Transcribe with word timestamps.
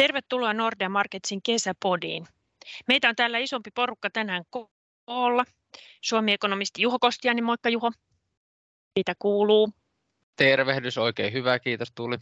Tervetuloa 0.00 0.54
Nordea 0.54 0.88
Marketsin 0.88 1.42
kesäpodiin. 1.42 2.26
Meitä 2.88 3.08
on 3.08 3.16
täällä 3.16 3.38
isompi 3.38 3.70
porukka 3.74 4.10
tänään 4.10 4.44
koolla. 4.50 5.44
Suomi-ekonomisti 6.00 6.82
Juho 6.82 6.98
Kostiani, 6.98 7.42
moikka 7.42 7.68
Juho. 7.68 7.92
Mitä 8.96 9.14
kuuluu? 9.18 9.70
Tervehdys, 10.36 10.98
oikein 10.98 11.32
hyvä, 11.32 11.58
kiitos 11.58 11.92
Tuuli. 11.94 12.16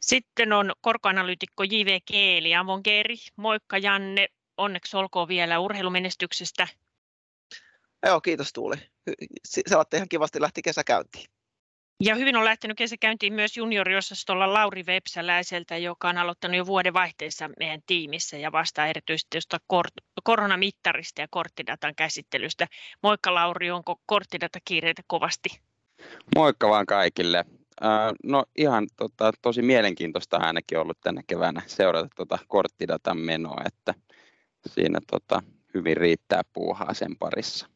Sitten 0.00 0.52
on 0.52 0.72
korkoanalyytikko 0.80 1.64
J.V. 1.64 1.98
Keeli, 2.04 2.54
Avon 2.54 2.82
Keeri. 2.82 3.16
Moikka 3.36 3.78
Janne, 3.78 4.28
onneksi 4.56 4.96
olkoon 4.96 5.28
vielä 5.28 5.58
urheilumenestyksestä. 5.58 6.68
Joo, 8.06 8.20
kiitos 8.20 8.52
Tuuli. 8.52 8.76
Selatte 9.68 9.96
ihan 9.96 10.08
kivasti 10.08 10.40
lähti 10.40 10.62
kesä 10.62 10.84
käyntiin. 10.84 11.26
Ja 12.00 12.14
hyvin 12.14 12.36
on 12.36 12.44
lähtenyt 12.44 12.76
kesäkäyntiin 12.76 13.32
myös 13.32 13.56
junioriosastolla 13.56 14.52
Lauri 14.52 14.86
Vepsäläiseltä, 14.86 15.76
joka 15.76 16.08
on 16.08 16.18
aloittanut 16.18 16.56
jo 16.56 16.66
vuoden 16.66 16.94
vaihteessa 16.94 17.50
meidän 17.58 17.80
tiimissä 17.86 18.36
ja 18.36 18.52
vastaa 18.52 18.86
erityisesti 18.86 19.38
kor- 19.66 19.86
koronamittarista 20.24 21.20
ja 21.20 21.28
korttidatan 21.30 21.94
käsittelystä. 21.94 22.66
Moikka 23.02 23.34
Lauri, 23.34 23.70
onko 23.70 24.00
korttidatakiireitä 24.06 25.02
kovasti? 25.06 25.48
Moikka 26.34 26.68
vaan 26.68 26.86
kaikille. 26.86 27.44
No 28.24 28.44
ihan 28.56 28.86
tota, 28.96 29.32
tosi 29.42 29.62
mielenkiintoista 29.62 30.36
ainakin 30.36 30.78
ollut 30.78 31.00
tänä 31.00 31.22
keväänä 31.26 31.62
seurata 31.66 32.08
tuota 32.16 32.38
korttidatan 32.48 33.18
menoa, 33.18 33.62
että 33.66 33.94
siinä 34.66 34.98
tota, 35.10 35.42
hyvin 35.74 35.96
riittää 35.96 36.42
puuhaa 36.52 36.94
sen 36.94 37.16
parissa. 37.18 37.68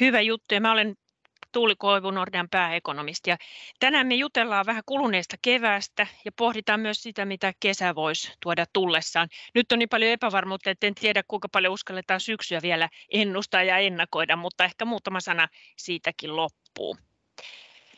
Hyvä 0.00 0.20
juttu 0.20 0.54
ja 0.54 0.60
mä 0.60 0.72
olen 0.72 0.96
Tuuli 1.54 1.74
Koivu, 1.78 2.10
Nordean 2.10 2.48
pääekonomisti. 2.48 3.30
Ja 3.30 3.36
tänään 3.80 4.06
me 4.06 4.14
jutellaan 4.14 4.66
vähän 4.66 4.82
kuluneesta 4.86 5.36
keväästä 5.42 6.06
ja 6.24 6.32
pohditaan 6.32 6.80
myös 6.80 7.02
sitä, 7.02 7.24
mitä 7.24 7.52
kesä 7.60 7.94
voisi 7.94 8.32
tuoda 8.42 8.64
tullessaan. 8.72 9.28
Nyt 9.54 9.72
on 9.72 9.78
niin 9.78 9.88
paljon 9.88 10.10
epävarmuutta, 10.10 10.70
että 10.70 10.86
en 10.86 10.94
tiedä 10.94 11.22
kuinka 11.28 11.48
paljon 11.48 11.74
uskalletaan 11.74 12.20
syksyä 12.20 12.62
vielä 12.62 12.88
ennustaa 13.12 13.62
ja 13.62 13.78
ennakoida, 13.78 14.36
mutta 14.36 14.64
ehkä 14.64 14.84
muutama 14.84 15.20
sana 15.20 15.48
siitäkin 15.76 16.36
loppuu. 16.36 16.96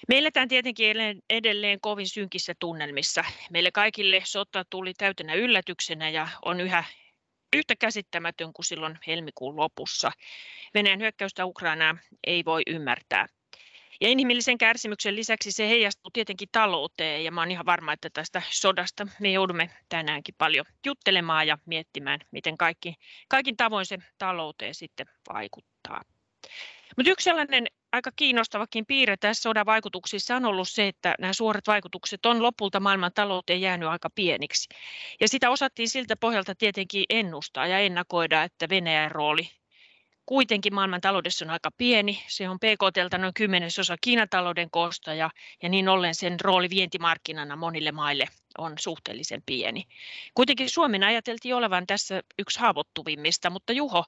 Me 0.08 0.18
eletään 0.18 0.48
tietenkin 0.48 0.96
edelleen 1.30 1.80
kovin 1.80 2.08
synkissä 2.08 2.52
tunnelmissa. 2.58 3.24
Meille 3.50 3.70
kaikille 3.70 4.22
sota 4.24 4.64
tuli 4.70 4.94
täytenä 4.94 5.34
yllätyksenä 5.34 6.08
ja 6.08 6.28
on 6.44 6.60
yhä 6.60 6.84
yhtä 7.56 7.76
käsittämätön 7.76 8.52
kuin 8.52 8.66
silloin 8.66 8.98
helmikuun 9.06 9.56
lopussa. 9.56 10.12
Venäjän 10.74 11.00
hyökkäystä 11.00 11.46
Ukrainaa 11.46 11.96
ei 12.26 12.44
voi 12.44 12.62
ymmärtää. 12.66 13.26
Ja 14.00 14.08
inhimillisen 14.08 14.58
kärsimyksen 14.58 15.16
lisäksi 15.16 15.52
se 15.52 15.68
heijastuu 15.68 16.10
tietenkin 16.10 16.48
talouteen 16.52 17.24
ja 17.24 17.30
mä 17.30 17.40
olen 17.40 17.50
ihan 17.50 17.66
varma, 17.66 17.92
että 17.92 18.10
tästä 18.10 18.42
sodasta 18.50 19.06
me 19.20 19.30
joudumme 19.30 19.70
tänäänkin 19.88 20.34
paljon 20.38 20.64
juttelemaan 20.86 21.46
ja 21.46 21.58
miettimään, 21.66 22.20
miten 22.30 22.56
kaikki, 22.56 22.94
kaikin 23.28 23.56
tavoin 23.56 23.86
se 23.86 23.98
talouteen 24.18 24.74
sitten 24.74 25.06
vaikuttaa. 25.32 26.02
Mutta 26.96 27.10
yksi 27.10 27.24
sellainen 27.24 27.66
aika 27.92 28.10
kiinnostavakin 28.16 28.86
piirre 28.86 29.16
tässä 29.16 29.42
sodan 29.42 29.66
vaikutuksissa 29.66 30.36
on 30.36 30.44
ollut 30.44 30.68
se, 30.68 30.88
että 30.88 31.14
nämä 31.18 31.32
suorat 31.32 31.66
vaikutukset 31.66 32.26
on 32.26 32.42
lopulta 32.42 32.80
maailman 32.80 33.12
talouteen 33.14 33.60
jäänyt 33.60 33.88
aika 33.88 34.10
pieniksi. 34.10 34.68
Ja 35.20 35.28
sitä 35.28 35.50
osattiin 35.50 35.88
siltä 35.88 36.16
pohjalta 36.16 36.54
tietenkin 36.54 37.04
ennustaa 37.10 37.66
ja 37.66 37.78
ennakoida, 37.78 38.42
että 38.42 38.68
Venäjän 38.68 39.10
rooli 39.10 39.48
kuitenkin 40.26 40.74
maailman 40.74 41.00
taloudessa 41.00 41.44
on 41.44 41.50
aika 41.50 41.70
pieni. 41.78 42.22
Se 42.28 42.48
on 42.48 42.58
PKT 42.58 43.18
noin 43.18 43.34
kymmenesosa 43.34 43.96
Kiinan 44.00 44.28
talouden 44.28 44.70
koosta 44.70 45.14
ja, 45.14 45.30
ja 45.62 45.68
niin 45.68 45.88
ollen 45.88 46.14
sen 46.14 46.40
rooli 46.40 46.70
vientimarkkinana 46.70 47.56
monille 47.56 47.92
maille 47.92 48.26
on 48.58 48.74
suhteellisen 48.78 49.42
pieni. 49.46 49.84
Kuitenkin 50.34 50.70
Suomen 50.70 51.02
ajateltiin 51.02 51.54
olevan 51.54 51.86
tässä 51.86 52.22
yksi 52.38 52.60
haavoittuvimmista, 52.60 53.50
mutta 53.50 53.72
Juho, 53.72 54.04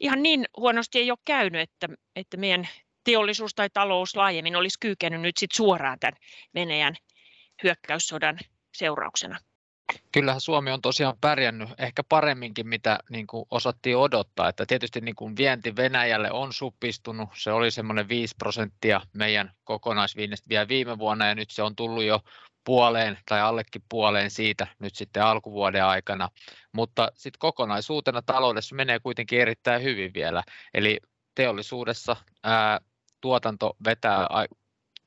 ihan 0.00 0.22
niin 0.22 0.46
huonosti 0.56 0.98
ei 0.98 1.10
ole 1.10 1.18
käynyt, 1.24 1.60
että, 1.60 1.88
että 2.16 2.36
meidän 2.36 2.68
teollisuus 3.04 3.54
tai 3.54 3.70
talous 3.70 4.16
laajemmin 4.16 4.56
olisi 4.56 4.80
kyykenyt 4.80 5.20
nyt 5.20 5.36
sit 5.36 5.52
suoraan 5.52 5.98
tämän 5.98 6.16
Venäjän 6.54 6.96
hyökkäyssodan 7.62 8.38
seurauksena. 8.74 9.38
Kyllähän 10.12 10.40
Suomi 10.40 10.70
on 10.70 10.82
tosiaan 10.82 11.16
pärjännyt 11.20 11.68
ehkä 11.78 12.02
paremminkin, 12.08 12.68
mitä 12.68 12.98
niin 13.10 13.26
kuin 13.26 13.44
osattiin 13.50 13.96
odottaa. 13.96 14.48
Että 14.48 14.66
tietysti 14.66 15.00
niin 15.00 15.14
kuin 15.14 15.36
vienti 15.36 15.76
Venäjälle 15.76 16.30
on 16.30 16.52
supistunut. 16.52 17.28
Se 17.34 17.52
oli 17.52 17.70
semmoinen 17.70 18.08
5 18.08 18.34
prosenttia 18.38 19.00
meidän 19.12 19.52
kokonaisviinnistä 19.64 20.48
vielä 20.48 20.68
viime 20.68 20.98
vuonna 20.98 21.26
ja 21.26 21.34
nyt 21.34 21.50
se 21.50 21.62
on 21.62 21.76
tullut 21.76 22.04
jo 22.04 22.20
puoleen 22.64 23.18
tai 23.28 23.40
allekin 23.40 23.82
puoleen 23.88 24.30
siitä 24.30 24.66
nyt 24.78 24.94
sitten 24.94 25.24
alkuvuoden 25.24 25.84
aikana. 25.84 26.28
Mutta 26.72 27.12
sitten 27.14 27.38
kokonaisuutena 27.38 28.22
taloudessa 28.22 28.74
menee 28.74 29.00
kuitenkin 29.00 29.40
erittäin 29.40 29.82
hyvin 29.82 30.14
vielä. 30.14 30.42
Eli 30.74 31.00
teollisuudessa 31.34 32.16
ää, 32.42 32.80
tuotanto 33.20 33.76
vetää 33.84 34.26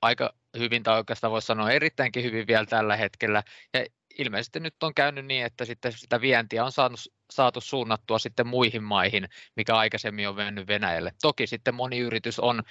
aika 0.01 0.33
hyvin, 0.57 0.83
tai 0.83 0.97
oikeastaan 0.97 1.31
voisi 1.31 1.45
sanoa 1.45 1.71
erittäinkin 1.71 2.23
hyvin 2.23 2.47
vielä 2.47 2.65
tällä 2.65 2.95
hetkellä. 2.95 3.43
Ja 3.73 3.85
ilmeisesti 4.17 4.59
nyt 4.59 4.83
on 4.83 4.93
käynyt 4.93 5.25
niin, 5.25 5.45
että 5.45 5.65
sitten 5.65 5.91
sitä 5.91 6.21
vientiä 6.21 6.65
on 6.65 6.71
saanut, 6.71 6.99
saatu 7.31 7.61
suunnattua 7.61 8.19
sitten 8.19 8.47
muihin 8.47 8.83
maihin, 8.83 9.29
mikä 9.55 9.75
aikaisemmin 9.75 10.29
on 10.29 10.35
mennyt 10.35 10.67
Venäjälle. 10.67 11.11
Toki 11.21 11.47
sitten 11.47 11.75
moni 11.75 11.99
yritys 11.99 12.39
on 12.39 12.63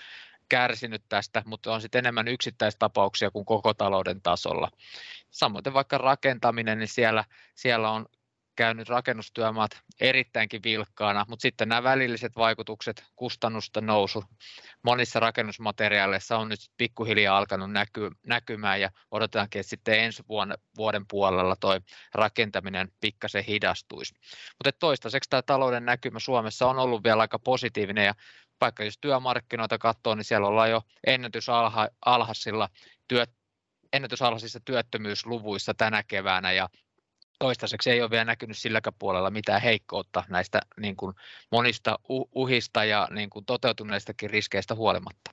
kärsinyt 0.49 1.03
tästä, 1.09 1.43
mutta 1.47 1.75
on 1.75 1.81
sitten 1.81 1.99
enemmän 1.99 2.29
yksittäistapauksia 2.29 3.31
kuin 3.31 3.45
koko 3.45 3.75
talouden 3.75 4.23
tasolla. 4.23 4.71
Samoin 5.31 5.65
vaikka 5.75 5.99
rakentaminen, 5.99 6.79
niin 6.79 6.89
siellä, 6.89 7.25
siellä 7.55 7.91
on 7.91 8.07
käynyt 8.57 8.89
rakennustyömaat 8.89 9.71
erittäinkin 10.01 10.63
vilkkaana, 10.63 11.25
mutta 11.29 11.43
sitten 11.43 11.69
nämä 11.69 11.83
välilliset 11.83 12.37
vaikutukset, 12.37 13.05
kustannusten 13.17 13.87
nousu 13.87 14.25
monissa 14.83 15.21
rakennusmateriaaleissa 15.21 16.39
on 16.39 16.49
nyt 16.49 16.61
pikkuhiljaa 16.77 17.39
alkanut 17.39 17.73
näky, 17.73 18.11
näkymään 18.27 18.81
ja 18.81 18.91
odotetaankin, 19.11 19.61
että 19.61 19.71
sitten 19.71 20.01
ensi 20.01 20.23
vuoden, 20.29 20.59
vuoden 20.77 21.05
puolella 21.11 21.57
tuo 21.57 21.81
rakentaminen 22.15 22.89
pikkasen 23.01 23.45
hidastuisi. 23.45 24.15
Mutta 24.59 24.79
toistaiseksi 24.79 25.31
tämä 25.31 25.43
talouden 25.43 25.85
näkymä 25.85 26.19
Suomessa 26.19 26.67
on 26.67 26.79
ollut 26.79 27.05
vielä 27.05 27.21
aika 27.21 27.39
positiivinen 27.39 28.07
ja 28.07 28.15
vaikka 28.61 28.85
jos 28.85 28.99
työmarkkinoita 29.01 29.79
katsoo, 29.79 30.15
niin 30.15 30.25
siellä 30.25 30.47
ollaan 30.47 30.71
jo 30.71 30.83
ennätysalhaisilla 31.07 32.69
työ, 33.09 33.27
ennätysalhaisissa 33.93 34.61
työttömyysluvuissa 34.65 35.75
tänä 35.75 36.03
keväänä 36.03 36.53
ja 36.53 36.69
toistaiseksi 37.43 37.91
ei 37.91 38.03
ole 38.03 38.11
vielä 38.11 38.25
näkynyt 38.25 38.59
silläkään 38.59 38.95
puolella 38.99 39.31
mitään 39.31 39.63
heikkoutta 39.63 40.25
näistä 40.29 40.61
niin 40.81 40.97
kuin 40.97 41.15
monista 41.53 41.99
uhista 42.35 42.85
ja 42.85 43.09
niin 43.11 43.31
kuin 43.31 43.45
toteutuneistakin 43.45 44.31
riskeistä 44.31 44.75
huolimatta. 44.75 45.31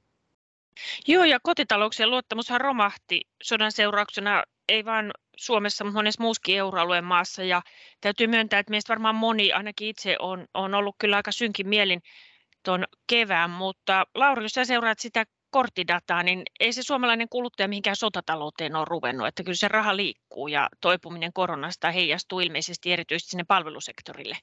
Joo, 1.07 1.23
ja 1.23 1.39
kotitalouksien 1.43 2.09
luottamushan 2.09 2.61
romahti 2.61 3.21
sodan 3.43 3.71
seurauksena, 3.71 4.43
ei 4.69 4.85
vain 4.85 5.11
Suomessa, 5.37 5.83
mutta 5.83 5.97
monessa 5.99 6.23
muuskin 6.23 6.57
euroalueen 6.57 7.05
maassa. 7.05 7.43
Ja 7.43 7.61
täytyy 8.01 8.27
myöntää, 8.27 8.59
että 8.59 8.71
meistä 8.71 8.91
varmaan 8.91 9.15
moni, 9.15 9.53
ainakin 9.53 9.87
itse, 9.87 10.15
on, 10.19 10.45
on 10.53 10.73
ollut 10.73 10.95
kyllä 10.99 11.15
aika 11.15 11.31
synkin 11.31 11.69
mielin 11.69 12.01
tuon 12.65 12.85
kevään. 13.07 13.49
Mutta 13.49 14.05
Lauri, 14.15 14.43
jos 14.43 14.51
sä 14.51 14.65
seuraat 14.65 14.99
sitä 14.99 15.25
korttidataa, 15.51 16.23
niin 16.23 16.43
ei 16.59 16.73
se 16.73 16.83
suomalainen 16.83 17.29
kuluttaja 17.29 17.67
mihinkään 17.67 17.95
sotatalouteen 17.95 18.75
ole 18.75 18.85
ruvennut, 18.89 19.27
että 19.27 19.43
kyllä 19.43 19.55
se 19.55 19.67
raha 19.67 19.95
liikkuu 19.95 20.47
ja 20.47 20.69
toipuminen 20.81 21.33
koronasta 21.33 21.91
heijastuu 21.91 22.39
ilmeisesti 22.39 22.93
erityisesti 22.93 23.29
sinne 23.29 23.43
palvelusektorille. 23.47 24.37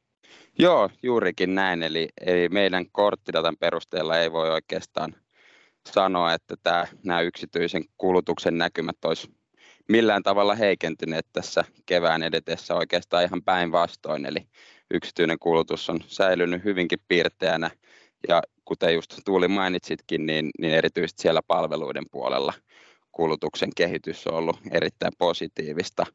Joo, 0.58 0.90
juurikin 1.02 1.54
näin. 1.54 1.82
Eli, 1.82 2.08
eli 2.20 2.48
meidän 2.48 2.90
korttidatan 2.92 3.56
perusteella 3.56 4.18
ei 4.18 4.32
voi 4.32 4.50
oikeastaan 4.50 5.14
sanoa, 5.92 6.34
että 6.34 6.54
tämä, 6.62 6.86
nämä 7.04 7.20
yksityisen 7.20 7.84
kulutuksen 7.96 8.58
näkymät 8.58 9.04
olisi 9.04 9.28
millään 9.88 10.22
tavalla 10.22 10.54
heikentyneet 10.54 11.26
tässä 11.32 11.64
kevään 11.86 12.22
edetessä 12.22 12.74
oikeastaan 12.74 13.24
ihan 13.24 13.42
päinvastoin. 13.42 14.26
Eli 14.26 14.46
yksityinen 14.90 15.38
kulutus 15.38 15.90
on 15.90 16.00
säilynyt 16.06 16.64
hyvinkin 16.64 16.98
piirteänä 17.08 17.70
ja 18.28 18.42
kuten 18.66 18.94
just 18.94 19.20
Tuuli 19.24 19.48
mainitsitkin, 19.48 20.26
niin, 20.26 20.50
niin 20.58 20.74
erityisesti 20.74 21.22
siellä 21.22 21.40
palveluiden 21.46 22.04
puolella 22.10 22.52
kulutuksen 23.12 23.70
kehitys 23.76 24.26
on 24.26 24.34
ollut 24.34 24.56
erittäin 24.70 25.12
positiivista. 25.18 26.06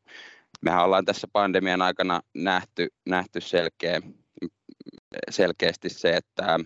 Mehän 0.62 0.83
ollaan 0.83 1.06
tässä 1.06 1.27
pandemian 1.33 1.81
aikana 1.81 2.21
nähty, 2.33 2.88
nähty 3.06 3.42
selkeä, 3.42 4.01
selkeästi 5.30 5.89
se, 5.89 6.09
että 6.09 6.59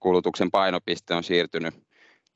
kulutuksen 0.00 0.50
painopiste 0.50 1.14
on 1.14 1.24
siirtynyt 1.24 1.74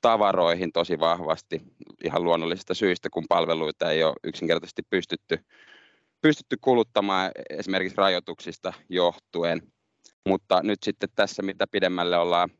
tavaroihin 0.00 0.72
tosi 0.72 0.98
vahvasti 0.98 1.62
ihan 2.04 2.24
luonnollisista 2.24 2.74
syistä, 2.74 3.08
kun 3.10 3.24
palveluita 3.28 3.90
ei 3.90 4.04
ole 4.04 4.16
yksinkertaisesti 4.24 4.82
pystytty, 4.90 5.38
pystytty 6.20 6.56
kuluttamaan 6.60 7.30
esimerkiksi 7.50 7.96
rajoituksista 7.96 8.72
johtuen. 8.88 9.62
Mutta 10.28 10.60
nyt 10.62 10.82
sitten 10.82 11.08
tässä, 11.14 11.42
mitä 11.42 11.66
pidemmälle 11.66 12.18
ollaan 12.18 12.50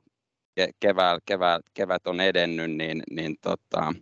kevää, 0.80 1.18
kevää, 1.26 1.60
kevät 1.74 2.06
on 2.06 2.20
edennyt, 2.20 2.70
niin, 2.70 3.02
niin 3.10 3.36
tota, 3.40 3.94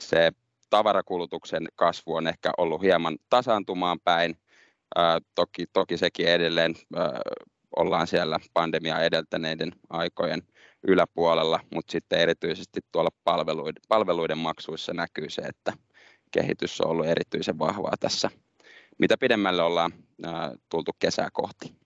se 0.00 0.32
tavarakulutuksen 0.70 1.68
kasvu 1.74 2.14
on 2.14 2.26
ehkä 2.26 2.50
ollut 2.58 2.82
hieman 2.82 3.18
tasaantumaan 3.30 3.98
päin. 4.04 4.36
Toki, 5.34 5.66
toki 5.72 5.96
sekin 5.96 6.28
edelleen 6.28 6.74
ollaan 7.76 8.06
siellä 8.06 8.38
pandemia 8.54 9.00
edeltäneiden 9.00 9.72
aikojen 9.90 10.42
yläpuolella, 10.88 11.60
mutta 11.74 11.92
sitten 11.92 12.20
erityisesti 12.20 12.80
tuolla 12.92 13.10
palveluiden, 13.24 13.82
palveluiden 13.88 14.38
maksuissa 14.38 14.94
näkyy 14.94 15.30
se, 15.30 15.42
että 15.42 15.72
kehitys 16.30 16.80
on 16.80 16.90
ollut 16.90 17.06
erityisen 17.06 17.58
vahvaa 17.58 17.94
tässä, 18.00 18.30
mitä 18.98 19.16
pidemmälle 19.20 19.62
ollaan 19.62 19.92
tultu 20.68 20.90
kesää 20.98 21.28
kohti. 21.32 21.77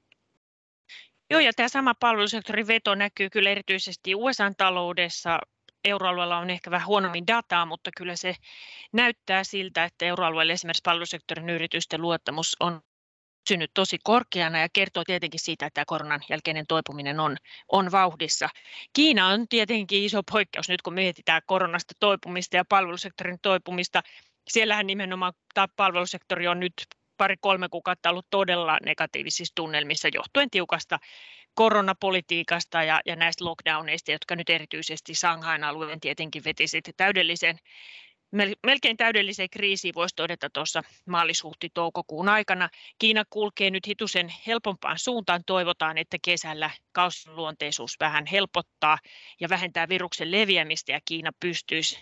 Joo, 1.33 1.41
ja 1.41 1.53
tämä 1.53 1.69
sama 1.69 1.95
palvelusektorin 1.95 2.67
veto 2.67 2.95
näkyy 2.95 3.31
kyllä 3.31 3.51
erityisesti 3.51 4.15
USA-taloudessa. 4.15 5.39
Euroalueella 5.85 6.39
on 6.39 6.51
ehkä 6.51 6.71
vähän 6.71 6.87
huonommin 6.87 7.27
dataa, 7.27 7.67
mutta 7.67 7.91
kyllä 7.97 8.17
se 8.17 8.35
näyttää 8.93 9.45
siltä, 9.45 9.85
että 9.85 10.05
euroalueelle 10.05 10.53
esimerkiksi 10.53 10.83
palvelusektorin 10.85 11.51
yritysten 11.51 12.03
luottamus 12.03 12.57
on 12.61 12.81
pysynyt 13.49 13.71
tosi 13.75 13.99
korkeana 14.05 14.61
ja 14.61 14.69
kertoo 14.73 15.05
tietenkin 15.07 15.41
siitä, 15.41 15.67
että 15.67 15.75
tämä 15.75 15.85
koronan 15.87 16.21
jälkeinen 16.31 16.67
toipuminen 16.69 17.21
on, 17.21 17.37
on 17.69 17.93
vauhdissa. 17.93 18.49
Kiina 18.93 19.29
on 19.29 19.49
tietenkin 19.49 20.03
iso 20.03 20.23
poikkeus 20.33 20.69
nyt, 20.69 20.83
kun 20.83 20.95
mietitään 20.95 21.43
koronasta 21.47 21.95
toipumista 22.01 22.57
ja 22.57 22.65
palvelusektorin 22.69 23.39
toipumista. 23.43 24.03
Siellähän 24.49 24.87
nimenomaan 24.87 25.33
tämä 25.55 25.69
palvelusektori 25.77 26.49
on 26.49 26.61
nyt 26.61 26.75
pari-kolme 27.23 27.69
kuukautta 27.69 28.11
ollut 28.11 28.27
todella 28.31 28.79
negatiivisissa 28.87 29.53
tunnelmissa 29.55 30.09
johtuen 30.15 30.51
tiukasta 30.51 30.99
koronapolitiikasta 31.55 32.83
ja, 32.83 33.01
ja 33.07 33.17
näistä 33.17 33.45
lockdowneista, 33.45 34.13
jotka 34.13 34.37
nyt 34.37 34.51
erityisesti 34.51 35.15
Shanghain 35.15 35.65
alueen 35.65 36.01
tietenkin 36.01 36.45
veti 36.45 36.67
sitten 36.67 36.95
täydellisen 36.97 37.59
melkein 38.67 38.97
täydelliseen 38.97 39.51
kriisiin 39.51 39.95
voisi 39.95 40.17
todeta 40.17 40.51
tuossa 40.51 40.83
maalis-huhti-toukokuun 41.07 42.29
aikana. 42.29 42.69
Kiina 42.99 43.25
kulkee 43.31 43.71
nyt 43.71 43.87
hitusen 43.87 44.35
helpompaan 44.47 44.99
suuntaan. 44.99 45.43
Toivotaan, 45.47 45.99
että 45.99 46.17
kesällä 46.25 46.71
kausin 46.93 47.37
luonteisuus 47.37 47.97
vähän 48.01 48.27
helpottaa 48.27 48.99
ja 49.41 49.49
vähentää 49.49 49.89
viruksen 49.89 50.31
leviämistä 50.31 50.93
ja 50.93 51.01
Kiina 51.05 51.31
pystyisi 51.41 51.99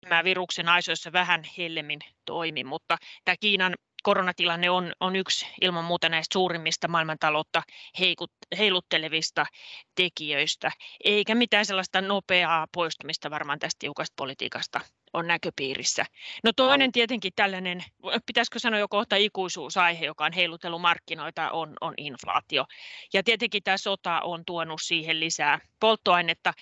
pitämään 0.00 0.24
viruksen 0.24 0.68
aisoissa 0.68 1.12
vähän 1.12 1.42
hellemmin 1.58 2.00
toimi, 2.24 2.64
mutta 2.64 2.96
tämä 3.24 3.36
Kiinan 3.40 3.74
koronatilanne 4.02 4.70
on, 4.70 4.92
on 5.00 5.16
yksi 5.16 5.46
ilman 5.60 5.84
muuta 5.84 6.08
näistä 6.08 6.32
suurimmista 6.32 6.88
maailmantaloutta 6.88 7.62
heikut, 7.98 8.32
heiluttelevista 8.58 9.46
tekijöistä, 9.94 10.72
eikä 11.04 11.34
mitään 11.34 11.66
sellaista 11.66 12.00
nopeaa 12.00 12.66
poistumista 12.72 13.30
varmaan 13.30 13.58
tästä 13.58 13.78
tiukasta 13.78 14.14
politiikasta 14.16 14.80
on 15.12 15.26
näköpiirissä. 15.26 16.04
No 16.44 16.52
toinen 16.56 16.92
tietenkin 16.92 17.32
tällainen, 17.36 17.84
pitäisikö 18.26 18.58
sanoa 18.58 18.80
jo 18.80 18.88
kohta 18.88 19.16
ikuisuusaihe, 19.16 20.06
joka 20.06 20.24
on 20.24 20.32
heilutellut 20.32 20.80
markkinoita, 20.80 21.50
on, 21.50 21.76
on 21.80 21.94
inflaatio. 21.96 22.64
Ja 23.12 23.22
tietenkin 23.22 23.62
tämä 23.62 23.76
sota 23.76 24.20
on 24.20 24.44
tuonut 24.46 24.80
siihen 24.82 25.20
lisää 25.20 25.58
polttoainetta 25.80 26.52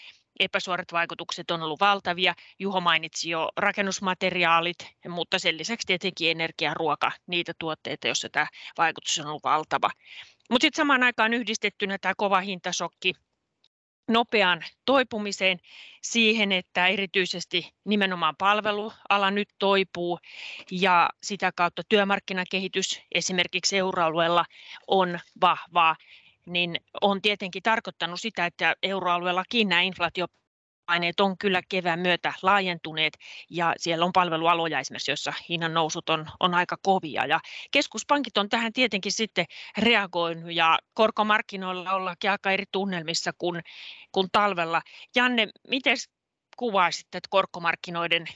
epäsuorat 0.40 0.93
vaikutukset 0.93 1.50
on 1.50 1.62
ollut 1.62 1.81
valtavia. 1.81 2.35
Juho 2.58 2.81
mainitsi 2.81 3.31
jo 3.31 3.49
rakennusmateriaalit, 3.56 4.79
mutta 5.08 5.38
sen 5.38 5.58
lisäksi 5.58 5.87
tietenkin 5.87 6.31
energia, 6.31 6.75
ruoka, 6.75 7.12
niitä 7.26 7.52
tuotteita, 7.58 8.06
joissa 8.06 8.29
tämä 8.29 8.46
vaikutus 8.79 9.19
on 9.19 9.26
ollut 9.26 9.44
valtava. 9.44 9.90
Mutta 10.50 10.64
sitten 10.64 10.76
samaan 10.76 11.02
aikaan 11.02 11.35
yhdistettynä 11.35 11.99
tämä 11.99 12.14
kova 12.17 12.40
hintasokki 12.40 13.12
nopeaan 14.08 14.64
toipumiseen 14.85 15.58
siihen, 16.02 16.52
että 16.52 16.87
erityisesti 16.87 17.73
nimenomaan 17.85 18.35
palveluala 18.38 19.31
nyt 19.31 19.49
toipuu 19.58 20.19
ja 20.70 21.11
sitä 21.23 21.52
kautta 21.56 21.82
työmarkkinakehitys 21.88 23.00
esimerkiksi 23.14 23.79
euroalueella 23.79 24.44
on 24.87 25.20
vahvaa 25.40 25.96
niin 26.49 26.77
on 27.00 27.23
tietenkin 27.23 27.62
tarkoittanut 27.62 28.21
sitä, 28.21 28.47
että 28.47 28.77
euroalueellakin 28.83 29.69
nämä 29.69 29.83
inflaatiopaineet 29.83 31.21
on 31.21 31.39
kyllä 31.39 31.62
kevään 31.69 32.00
myötä 32.00 32.33
laajentuneet 32.43 33.19
ja 33.50 33.75
siellä 33.77 34.05
on 34.05 34.12
palvelualoja 34.12 34.81
esimerkiksi, 34.81 35.11
joissa 35.11 35.33
hinnan 35.49 35.75
nousut 35.75 36.09
on, 36.09 36.27
on 36.41 36.55
aika 36.55 36.77
kovia. 36.83 37.27
Ja 37.27 37.41
keskuspankit 37.71 38.39
on 38.39 38.49
tähän 38.49 38.73
tietenkin 38.73 39.12
sitten 39.12 39.45
reagoinut 39.79 40.53
ja 40.53 40.79
korkomarkkinoilla 40.95 41.93
ollaankin 41.93 42.31
aika 42.31 42.50
eri 42.50 42.65
tunnelmissa 42.73 43.33
kuin, 43.39 43.61
kuin 44.12 44.29
talvella. 44.33 44.83
Janne, 45.17 45.49
miten 45.69 45.97
kuvaisit 46.56 47.15
että 47.15 47.29
korkomarkkinoiden 47.31 48.27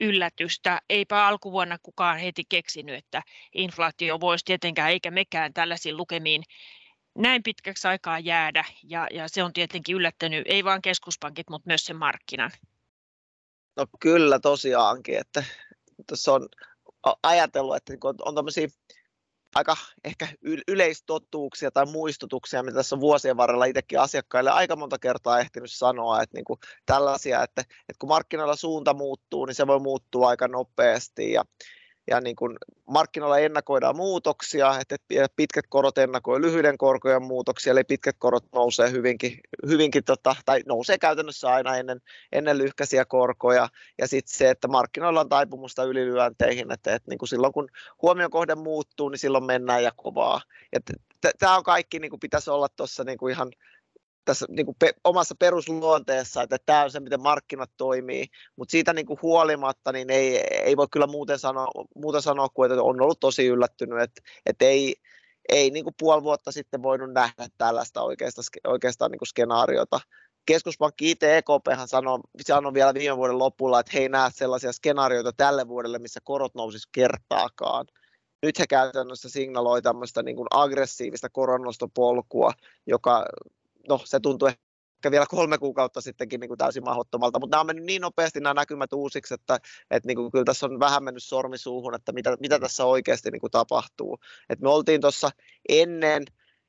yllätystä. 0.00 0.80
Eipä 0.90 1.26
alkuvuonna 1.26 1.76
kukaan 1.82 2.18
heti 2.18 2.42
keksinyt, 2.48 2.94
että 2.94 3.22
inflaatio 3.54 4.20
voisi 4.20 4.44
tietenkään, 4.44 4.90
eikä 4.90 5.10
mekään 5.10 5.54
tällaisiin 5.54 5.96
lukemiin 5.96 6.42
näin 7.18 7.42
pitkäksi 7.42 7.88
aikaa 7.88 8.18
jäädä 8.18 8.64
ja, 8.82 9.06
ja 9.10 9.28
se 9.28 9.42
on 9.42 9.52
tietenkin 9.52 9.96
yllättänyt 9.96 10.46
ei 10.46 10.64
vain 10.64 10.82
keskuspankit, 10.82 11.50
mutta 11.50 11.66
myös 11.66 11.84
sen 11.84 11.96
markkinan. 11.96 12.50
No 13.76 13.86
kyllä 14.00 14.38
tosiaankin, 14.38 15.18
että 15.18 15.44
tässä 16.06 16.32
on 16.32 16.48
ajatellut, 17.22 17.76
että 17.76 17.92
niinku 17.92 18.14
on 18.24 18.34
tämmöisiä 18.34 18.68
aika 19.54 19.76
ehkä 20.04 20.28
yleistotuuksia 20.68 21.70
tai 21.70 21.86
muistutuksia, 21.86 22.62
mitä 22.62 22.76
tässä 22.76 22.96
on 22.96 23.00
vuosien 23.00 23.36
varrella 23.36 23.64
itsekin 23.64 24.00
asiakkaille 24.00 24.50
aika 24.50 24.76
monta 24.76 24.98
kertaa 24.98 25.40
ehtinyt 25.40 25.72
sanoa, 25.72 26.22
että 26.22 26.36
niin 26.36 26.44
kuin 26.44 26.58
tällaisia, 26.86 27.42
että, 27.42 27.60
että 27.60 27.98
kun 27.98 28.08
markkinoilla 28.08 28.56
suunta 28.56 28.94
muuttuu, 28.94 29.44
niin 29.44 29.54
se 29.54 29.66
voi 29.66 29.80
muuttua 29.80 30.28
aika 30.28 30.48
nopeasti 30.48 31.32
ja, 31.32 31.44
ja 32.10 32.20
niin 32.20 32.36
kuin 32.36 32.56
markkinoilla 32.86 33.38
ennakoidaan 33.38 33.96
muutoksia, 33.96 34.74
että 34.80 34.96
pitkät 35.36 35.64
korot 35.68 35.98
ennakoi 35.98 36.40
lyhyiden 36.40 36.78
korkojen 36.78 37.22
muutoksia, 37.22 37.70
eli 37.70 37.84
pitkät 37.84 38.16
korot 38.18 38.44
nousee 38.52 38.90
hyvinkin, 38.90 39.40
hyvinkin 39.66 40.04
tota, 40.04 40.36
tai 40.44 40.60
nousee 40.66 40.98
käytännössä 40.98 41.48
aina 41.48 41.76
ennen, 41.76 42.00
ennen 42.32 42.58
lyhkäisiä 42.58 43.04
korkoja, 43.04 43.68
ja 43.98 44.08
sitten 44.08 44.36
se, 44.36 44.50
että 44.50 44.68
markkinoilla 44.68 45.20
on 45.20 45.28
taipumusta 45.28 45.84
ylilyönteihin, 45.84 46.72
että, 46.72 46.94
että 46.94 47.10
niin 47.10 47.18
kuin 47.18 47.28
silloin 47.28 47.52
kun 47.52 47.68
huomiokohde 48.02 48.54
muuttuu, 48.54 49.08
niin 49.08 49.18
silloin 49.18 49.44
mennään 49.44 49.82
ja 49.82 49.92
kovaa. 49.96 50.40
Tämä 51.38 51.56
on 51.56 51.64
kaikki, 51.64 51.98
niin 51.98 52.10
kuin 52.10 52.20
pitäisi 52.20 52.50
olla 52.50 52.68
tuossa 52.68 53.04
niin 53.04 53.18
kuin 53.18 53.32
ihan 53.32 53.52
tässä 54.24 54.46
niin 54.48 54.66
kuin 54.66 54.76
pe- 54.78 54.94
omassa 55.04 55.34
perusluonteessa, 55.38 56.42
että 56.42 56.56
tämä 56.66 56.82
on 56.82 56.90
se, 56.90 57.00
miten 57.00 57.22
markkinat 57.22 57.70
toimii, 57.76 58.26
mutta 58.56 58.72
siitä 58.72 58.92
niin 58.92 59.06
kuin 59.06 59.18
huolimatta 59.22 59.92
niin 59.92 60.10
ei, 60.10 60.36
ei 60.36 60.76
voi 60.76 60.86
kyllä 60.92 61.06
muuten 61.06 61.38
sanoa, 61.38 61.66
muuta 61.94 62.20
sanoa 62.20 62.48
kuin, 62.48 62.70
että 62.70 62.82
on 62.82 63.00
ollut 63.00 63.20
tosi 63.20 63.46
yllättynyt, 63.46 64.02
että, 64.02 64.22
että 64.46 64.64
ei, 64.64 64.94
ei 65.48 65.70
niin 65.70 65.84
kuin 65.84 65.94
puoli 65.98 66.22
vuotta 66.22 66.52
sitten 66.52 66.82
voinut 66.82 67.12
nähdä 67.12 67.48
tällaista 67.58 68.02
oikeastaan, 68.02 68.44
oikeastaan 68.66 69.10
niin 69.10 69.18
kuin 69.18 69.28
skenaariota. 69.28 70.00
Keskuspankki 70.46 71.10
IT 71.10 71.22
EKP 71.22 71.66
sanoi, 71.86 72.18
sanoi 72.42 72.74
vielä 72.74 72.94
viime 72.94 73.16
vuoden 73.16 73.38
lopulla, 73.38 73.80
että 73.80 73.92
he 73.94 73.98
ei 73.98 74.08
näe 74.08 74.30
sellaisia 74.34 74.72
skenaarioita 74.72 75.32
tälle 75.32 75.68
vuodelle, 75.68 75.98
missä 75.98 76.20
korot 76.24 76.54
nousisi 76.54 76.88
kertaakaan 76.92 77.86
nyt 78.42 78.58
he 78.58 78.66
käytännössä 78.66 79.28
signaloi 79.28 79.82
tämmöistä 79.82 80.22
niin 80.22 80.36
kuin 80.36 80.46
aggressiivista 80.50 81.28
koronostopolkua, 81.28 82.52
joka 82.86 83.26
no 83.88 84.00
se 84.04 84.20
tuntuu 84.20 84.48
ehkä 84.48 85.10
vielä 85.10 85.26
kolme 85.26 85.58
kuukautta 85.58 86.00
sittenkin 86.00 86.40
niin 86.40 86.48
kuin 86.48 86.58
täysin 86.58 86.84
mahdottomalta, 86.84 87.38
mutta 87.38 87.54
nämä 87.54 87.60
on 87.60 87.66
mennyt 87.66 87.84
niin 87.84 88.02
nopeasti 88.02 88.40
nämä 88.40 88.54
näkymät 88.54 88.92
uusiksi, 88.92 89.34
että, 89.34 89.58
että 89.90 90.06
niin 90.06 90.16
kuin, 90.16 90.30
kyllä 90.32 90.44
tässä 90.44 90.66
on 90.66 90.80
vähän 90.80 91.04
mennyt 91.04 91.22
sormi 91.22 91.58
suuhun, 91.58 91.94
että 91.94 92.12
mitä, 92.12 92.36
mitä 92.40 92.58
tässä 92.58 92.84
oikeasti 92.84 93.30
niin 93.30 93.40
kuin 93.40 93.50
tapahtuu. 93.50 94.18
Et 94.48 94.60
me 94.60 94.68
oltiin 94.68 95.00
tuossa 95.00 95.30
ennen, 95.68 96.24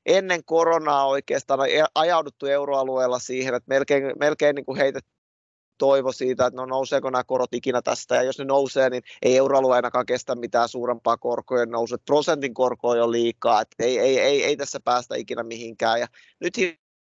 ennen 0.06 0.46
koronaa 0.46 1.08
oikeastaan 1.08 1.60
ajauduttu 1.96 2.46
euroalueella 2.46 3.20
siihen, 3.20 3.54
että 3.54 3.70
melkein, 3.70 4.04
melkein 4.20 4.56
niin 4.56 4.66
kuin 4.66 4.78
heitetty 4.78 5.12
toivo 5.78 6.12
siitä, 6.12 6.46
että 6.46 6.62
no 6.62 6.66
nouseeko 6.66 7.10
nämä 7.10 7.24
korot 7.24 7.54
ikinä 7.54 7.82
tästä, 7.82 8.16
ja 8.16 8.24
jos 8.24 8.40
ne 8.40 8.46
nousee, 8.46 8.90
niin 8.90 9.04
ei 9.22 9.38
euroalue 9.38 9.76
ainakaan 9.76 10.06
kestä 10.06 10.36
mitään 10.36 10.70
suurempaa 10.70 11.18
korkojen 11.18 11.70
nousua. 11.70 11.98
Prosentin 12.06 12.54
korko 12.54 12.90
on 12.90 12.98
jo 12.98 13.12
liikaa, 13.12 13.62
että 13.62 13.84
ei, 13.84 14.00
ei, 14.00 14.20
ei, 14.20 14.44
ei 14.44 14.58
tässä 14.58 14.80
päästä 14.84 15.16
ikinä 15.16 15.44
mihinkään. 15.44 16.00
Ja 16.00 16.08
nyt 16.40 16.54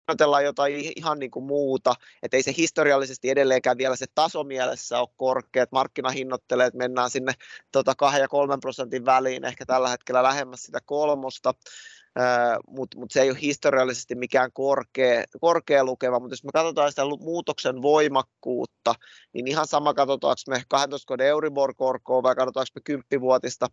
hinnoitellaan 0.09 0.45
jotain 0.45 0.93
ihan 0.97 1.19
niin 1.19 1.31
kuin 1.31 1.45
muuta, 1.45 1.95
että 2.23 2.37
ei 2.37 2.43
se 2.43 2.55
historiallisesti 2.57 3.31
edelleenkään 3.31 3.79
vielä 3.79 3.97
se 3.97 4.07
taso 4.15 4.45
mielessä 4.45 5.01
ole 5.01 5.09
korkea, 5.17 5.63
että 5.63 5.77
markkina 5.77 6.11
hinnoittelee, 6.11 6.67
että 6.67 6.79
mennään 6.79 7.11
sinne 7.11 7.33
tota 7.73 7.95
2 7.95 8.21
ja 8.21 8.29
3 8.29 8.59
prosentin 8.61 9.05
väliin, 9.05 9.45
ehkä 9.45 9.67
tällä 9.67 9.89
hetkellä 9.89 10.23
lähemmäs 10.23 10.63
sitä 10.63 10.79
kolmosta, 10.85 11.55
mutta 12.69 12.99
mut 12.99 13.11
se 13.11 13.21
ei 13.23 13.31
ole 13.31 13.39
historiallisesti 13.43 14.15
mikään 14.15 14.53
korkea, 14.53 15.25
korkea 15.41 15.85
lukema, 15.85 16.19
mutta 16.19 16.33
jos 16.33 16.45
me 16.45 16.51
katsotaan 16.53 16.93
sitä 16.93 17.03
muutoksen 17.21 17.83
voimakkuutta, 17.83 18.95
niin 19.33 19.49
ihan 19.49 19.67
sama 19.67 19.95
katsotaanko 19.95 20.41
me 20.49 20.63
12 20.69 21.09
vuoden 21.09 21.27
Euribor-korkoa 21.27 22.23
vai 22.23 22.35
katsotaanko 22.35 22.71
me 22.75 22.81
10 22.85 23.21
vuotista, 23.21 23.67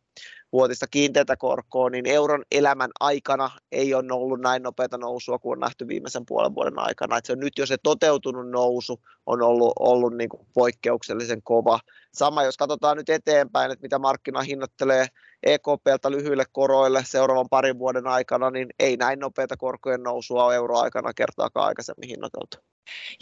vuotista 0.51 0.88
kiinteätä 0.88 1.38
korkoa, 1.38 1.89
niin 1.89 2.07
euron 2.07 2.43
elämän 2.51 2.91
aikana 3.00 3.50
ei 3.71 3.93
ole 3.93 4.05
ollut 4.12 4.41
näin 4.41 4.63
nopeata 4.63 4.97
nousua 4.97 5.39
kuin 5.39 5.51
on 5.51 5.59
nähty 5.59 5.88
viimeisen 5.88 6.25
puolen 6.25 6.55
vuoden 6.55 6.79
aikana. 6.79 7.17
Et 7.17 7.25
se 7.25 7.33
on 7.33 7.39
nyt 7.39 7.57
jo 7.57 7.65
se 7.65 7.77
toteutunut 7.83 8.50
nousu 8.50 9.01
on 9.25 9.41
ollut, 9.41 9.73
ollut 9.79 10.17
niin 10.17 10.29
kuin 10.29 10.47
poikkeuksellisen 10.53 11.43
kova. 11.43 11.79
Sama 12.13 12.43
jos 12.43 12.58
katsotaan 12.58 12.98
nyt 12.98 13.10
eteenpäin, 13.10 13.72
että 13.72 13.84
mitä 13.84 14.00
markkina 14.00 14.41
hinnoittelee 14.41 15.08
EKPltä 15.43 16.12
lyhyille 16.12 16.43
koroille 16.51 17.03
seuraavan 17.05 17.50
parin 17.50 17.79
vuoden 17.79 18.08
aikana, 18.08 18.51
niin 18.51 18.67
ei 18.79 18.98
näin 18.98 19.20
nopeita 19.20 19.58
korkojen 19.58 20.03
nousua 20.03 20.46
ole 20.46 20.55
euroaikana 20.55 21.13
kertaakaan 21.13 21.67
aikaisemmin 21.67 22.10
hinnoiteltu. 22.10 22.58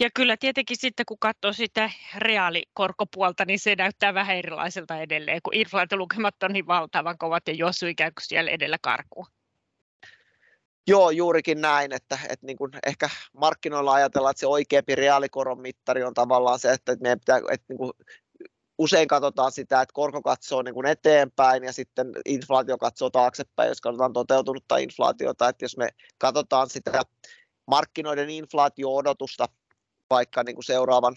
Ja 0.00 0.10
kyllä 0.14 0.36
tietenkin 0.36 0.76
sitten 0.76 1.06
kun 1.06 1.18
katsoo 1.20 1.52
sitä 1.52 1.90
reaalikorkopuolta, 2.16 3.44
niin 3.44 3.58
se 3.58 3.74
näyttää 3.74 4.14
vähän 4.14 4.36
erilaiselta 4.36 5.00
edelleen, 5.00 5.40
kun 5.42 5.54
inflaatiolukemat 5.54 6.42
on 6.42 6.52
niin 6.52 6.66
valtavan 6.66 7.18
kovat 7.18 7.42
ja 7.48 7.54
juossu 7.54 7.86
ikään 7.86 8.14
kuin 8.14 8.26
siellä 8.26 8.50
edellä 8.50 8.76
karkuun. 8.82 9.26
Joo, 10.86 11.10
juurikin 11.10 11.60
näin, 11.60 11.92
että, 11.92 12.18
että 12.28 12.46
niin 12.46 12.56
kuin 12.56 12.70
ehkä 12.86 13.10
markkinoilla 13.32 13.92
ajatellaan, 13.92 14.30
että 14.30 14.40
se 14.40 14.46
oikeampi 14.46 14.94
reaalikoron 14.94 15.60
mittari 15.60 16.04
on 16.04 16.14
tavallaan 16.14 16.58
se, 16.58 16.72
että 16.72 16.96
meidän 17.00 17.20
pitää, 17.20 17.40
että 17.50 17.66
niin 17.68 17.78
kuin 17.78 17.92
usein 18.82 19.08
katsotaan 19.08 19.52
sitä, 19.52 19.80
että 19.80 19.92
korko 19.92 20.22
katsoo 20.22 20.62
niin 20.62 20.74
kuin 20.74 20.86
eteenpäin 20.86 21.64
ja 21.64 21.72
sitten 21.72 22.12
inflaatio 22.24 22.78
katsoo 22.78 23.10
taaksepäin, 23.10 23.68
jos 23.68 23.80
katsotaan 23.80 24.12
toteutunutta 24.12 24.76
inflaatiota. 24.76 25.48
Että 25.48 25.64
jos 25.64 25.76
me 25.76 25.88
katsotaan 26.18 26.70
sitä 26.70 27.02
markkinoiden 27.66 28.30
inflaatio-odotusta 28.30 29.48
vaikka 30.10 30.42
niin 30.42 30.56
kuin 30.56 30.64
seuraavan 30.64 31.16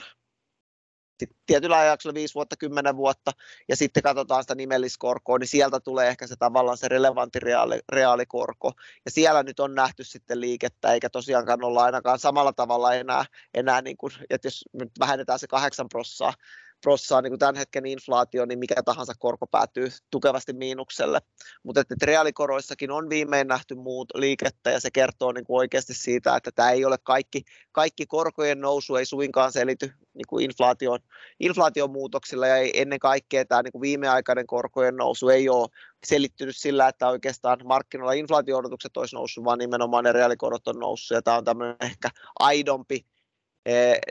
tietyllä 1.46 1.78
ajaksella 1.78 2.14
5 2.14 2.36
vuotta, 2.36 2.56
10 2.58 2.98
vuotta, 2.98 3.32
ja 3.70 3.76
sitten 3.76 4.04
katsotaan 4.04 4.44
sitä 4.44 4.56
nimelliskorkoa, 4.56 5.38
niin 5.38 5.48
sieltä 5.48 5.80
tulee 5.80 6.08
ehkä 6.08 6.28
se 6.28 6.36
tavallaan 6.40 6.78
se 6.78 6.88
relevantti 6.88 7.40
reaali, 7.40 7.80
reaalikorko. 7.92 8.72
Ja 9.06 9.12
siellä 9.12 9.44
nyt 9.44 9.60
on 9.60 9.76
nähty 9.76 10.04
sitten 10.04 10.42
liikettä, 10.42 10.94
eikä 10.94 11.10
tosiaankaan 11.10 11.64
olla 11.64 11.84
ainakaan 11.84 12.20
samalla 12.20 12.54
tavalla 12.54 12.94
enää, 12.94 13.26
enää 13.54 13.82
niin 13.82 13.98
kuin, 13.98 14.14
että 14.30 14.48
jos 14.48 14.66
nyt 14.74 14.92
vähennetään 15.00 15.40
se 15.40 15.48
8 15.48 15.90
prossaa, 15.90 16.34
prossaa 16.82 17.22
niin 17.22 17.32
kuin 17.32 17.40
tämän 17.40 17.56
hetken 17.56 17.86
inflaatio, 17.86 18.46
niin 18.46 18.60
mikä 18.60 18.84
tahansa 18.86 19.14
korko 19.20 19.48
päätyy 19.48 19.90
tukevasti 20.12 20.54
miinukselle. 20.54 21.20
Mutta 21.64 21.82
että 21.82 21.96
reaalikoroissakin 22.04 22.92
on 22.92 23.10
viimein 23.10 23.48
nähty 23.48 23.76
muut 23.76 24.12
liikettä 24.16 24.72
ja 24.72 24.80
se 24.80 24.92
kertoo 24.92 25.32
niin 25.32 25.46
kuin 25.46 25.58
oikeasti 25.58 25.94
siitä, 25.94 26.36
että 26.36 26.52
tämä 26.52 26.72
ei 26.72 26.86
ole 26.86 26.98
kaikki, 27.04 27.42
kaikki 27.72 28.06
korkojen 28.06 28.62
nousu 28.62 28.96
ei 28.96 29.06
suinkaan 29.06 29.52
selity 29.52 29.94
niin 30.14 30.26
kuin 30.30 30.46
inflaation, 30.46 31.00
inflaation 31.40 31.92
muutoksilla 31.92 32.48
ja 32.48 32.56
ennen 32.74 33.00
kaikkea 33.00 33.46
tämä 33.46 33.62
niin 33.62 33.72
kuin 33.72 33.82
viimeaikainen 33.82 34.48
korkojen 34.48 34.96
nousu 34.96 35.30
ei 35.30 35.50
ole 35.50 35.70
selittynyt 36.06 36.56
sillä, 36.58 36.88
että 36.88 37.08
oikeastaan 37.08 37.60
markkinoilla 37.64 38.14
inflaatio-odotukset 38.14 38.98
olisi 38.98 39.16
noussut, 39.16 39.44
vaan 39.44 39.60
nimenomaan 39.60 40.04
ne 40.04 40.12
reaalikorot 40.12 40.68
on 40.68 40.80
noussut 40.80 41.16
ja 41.16 41.22
tämä 41.22 41.38
on 41.38 41.44
tämmöinen 41.44 41.76
ehkä 41.82 42.10
aidompi 42.40 43.06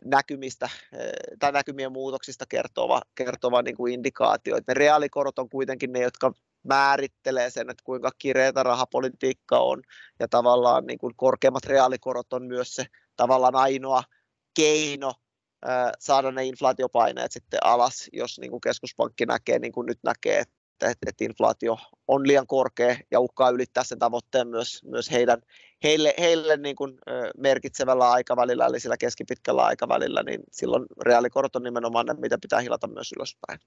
näkymistä 0.05 0.69
eh, 0.93 1.13
tai 1.39 1.53
näkymien 1.53 1.93
muutoksista 1.93 2.45
kertova, 2.49 3.03
kertova 3.15 3.63
niin 3.63 3.77
kuin 3.77 3.95
indikaatio. 3.95 4.57
Että 4.57 4.73
ne 4.73 4.75
reaalikorot 4.75 5.39
on 5.39 5.49
kuitenkin 5.49 5.93
ne, 5.93 6.01
jotka 6.01 6.33
määrittelee 6.63 7.51
sen, 7.51 7.71
että 7.71 7.85
kuinka 7.85 8.11
kireätä 8.19 8.63
rahapolitiikka 8.63 9.59
on 9.59 9.83
ja 10.21 10.29
tavallaan 10.29 10.87
niin 10.87 10.99
kuin 10.99 11.15
korkeammat 11.17 11.65
reaalikorot 11.65 12.33
on 12.33 12.47
myös 12.47 12.75
se 12.75 12.87
tavallaan 13.17 13.57
ainoa 13.57 14.03
keino 14.55 15.13
eh, 15.67 15.93
saada 15.99 16.31
ne 16.31 16.45
inflaatiopaineet 16.45 17.33
sitten 17.33 17.61
alas, 17.65 18.09
jos 18.13 18.39
niin 18.39 18.51
kuin 18.51 18.61
keskuspankki 18.61 19.27
näkee, 19.27 19.59
niin 19.59 19.73
kuin 19.73 19.87
nyt 19.87 19.99
näkee, 20.05 20.45
että, 20.81 21.09
että 21.09 21.25
inflaatio 21.25 21.79
on 22.09 22.27
liian 22.27 22.47
korkea 22.47 22.97
ja 23.11 23.21
uhkaa 23.21 23.51
ylittää 23.51 23.85
sen 23.85 23.99
tavoitteen 23.99 24.49
myös, 24.49 24.81
myös 24.85 25.11
heidän, 25.11 25.43
heille, 25.85 26.15
heille 26.19 26.57
niin 26.57 26.77
kuin, 26.77 26.99
merkitsevällä 27.39 28.11
aikavälillä, 28.11 28.67
eli 28.67 28.81
sillä 28.81 28.97
keskipitkällä 28.97 29.65
aikavälillä, 29.65 30.23
niin 30.23 30.41
silloin 30.53 30.87
reaalikorot 31.03 31.57
on 31.57 31.63
nimenomaan 31.63 32.07
ne, 32.07 32.15
mitä 32.15 32.39
pitää 32.43 32.61
hilata 32.61 32.87
myös 32.87 33.13
ylöspäin. 33.17 33.59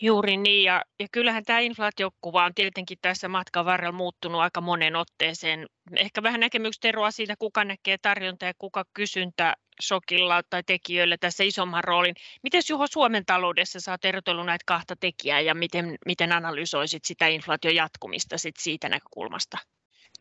Juuri 0.00 0.36
niin, 0.36 0.64
ja, 0.64 0.84
ja 1.00 1.06
kyllähän 1.12 1.44
tämä 1.44 1.58
inflaatiokuva 1.58 2.44
on 2.44 2.54
tietenkin 2.54 2.98
tässä 3.02 3.28
matkan 3.28 3.64
varrella 3.64 3.92
muuttunut 3.92 4.40
aika 4.40 4.60
monen 4.60 4.96
otteeseen. 4.96 5.66
Ehkä 5.96 6.22
vähän 6.22 6.40
näkemykset 6.40 6.84
eroa 6.84 7.10
siitä, 7.10 7.34
kuka 7.38 7.64
näkee 7.64 7.96
tarjonta 8.02 8.44
ja 8.44 8.52
kuka 8.58 8.84
kysyntä 8.94 9.56
shokilla 9.82 10.42
tai 10.50 10.62
tekijöillä 10.62 11.16
tässä 11.20 11.44
isomman 11.44 11.84
roolin. 11.84 12.14
Miten 12.42 12.62
Juho 12.68 12.86
Suomen 12.86 13.26
taloudessa 13.26 13.80
sä 13.80 13.90
oot 13.90 14.04
erotellut 14.04 14.46
näitä 14.46 14.62
kahta 14.66 14.96
tekijää 15.00 15.40
ja 15.40 15.54
miten, 15.54 15.96
miten 16.06 16.32
analysoisit 16.32 17.04
sitä 17.04 17.26
inflaation 17.26 17.74
jatkumista 17.74 18.38
sit 18.38 18.56
siitä 18.58 18.88
näkökulmasta? 18.88 19.58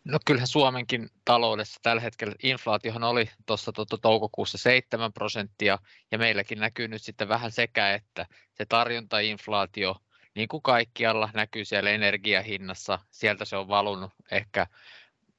No 0.03 0.19
kyllähän 0.25 0.47
Suomenkin 0.47 1.09
taloudessa 1.25 1.79
tällä 1.83 2.01
hetkellä 2.01 2.35
inflaatiohan 2.43 3.03
oli 3.03 3.29
tuossa 3.45 3.71
toukokuussa 4.01 4.57
7 4.57 5.13
prosenttia 5.13 5.79
ja 6.11 6.17
meilläkin 6.17 6.59
näkyy 6.59 6.87
nyt 6.87 7.01
sitten 7.01 7.27
vähän 7.29 7.51
sekä, 7.51 7.93
että. 7.93 8.25
Se 8.53 8.65
tarjontainflaatio 8.65 9.95
niin 10.35 10.47
kuin 10.47 10.63
kaikkialla 10.63 11.29
näkyy 11.33 11.65
siellä 11.65 11.89
energiahinnassa, 11.89 12.99
sieltä 13.11 13.45
se 13.45 13.57
on 13.57 13.67
valunut 13.67 14.11
ehkä 14.31 14.67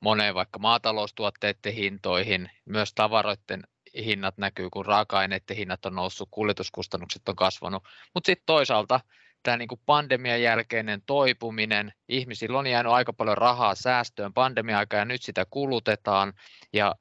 moneen 0.01 0.35
vaikka 0.35 0.59
maataloustuotteiden 0.59 1.75
hintoihin, 1.75 2.51
myös 2.65 2.95
tavaroiden 2.95 3.63
hinnat 3.97 4.39
näkyy, 4.39 4.71
kun 4.71 4.87
raaka-aineiden 4.87 5.57
hinnat 5.57 5.87
on 5.87 5.95
noussut, 5.95 6.29
kuljetuskustannukset 6.31 7.29
on 7.29 7.37
kasvanut, 7.37 7.85
mutta 8.15 8.27
sitten 8.27 8.47
toisaalta 8.47 9.01
tämä 9.45 9.57
niin 9.57 9.69
kuin 9.69 9.81
pandemian 9.87 10.43
jälkeinen 10.43 11.03
toipuminen, 11.07 11.93
ihmisillä 12.09 12.59
on 12.59 12.67
jäänyt 12.67 12.93
aika 12.93 13.13
paljon 13.13 13.39
rahaa 13.39 13.75
säästöön 13.75 14.33
pandemia-aikaa 14.33 14.99
ja 14.99 15.05
nyt 15.05 15.23
sitä 15.23 15.47
kulutetaan 15.51 16.33
ja 16.73 16.95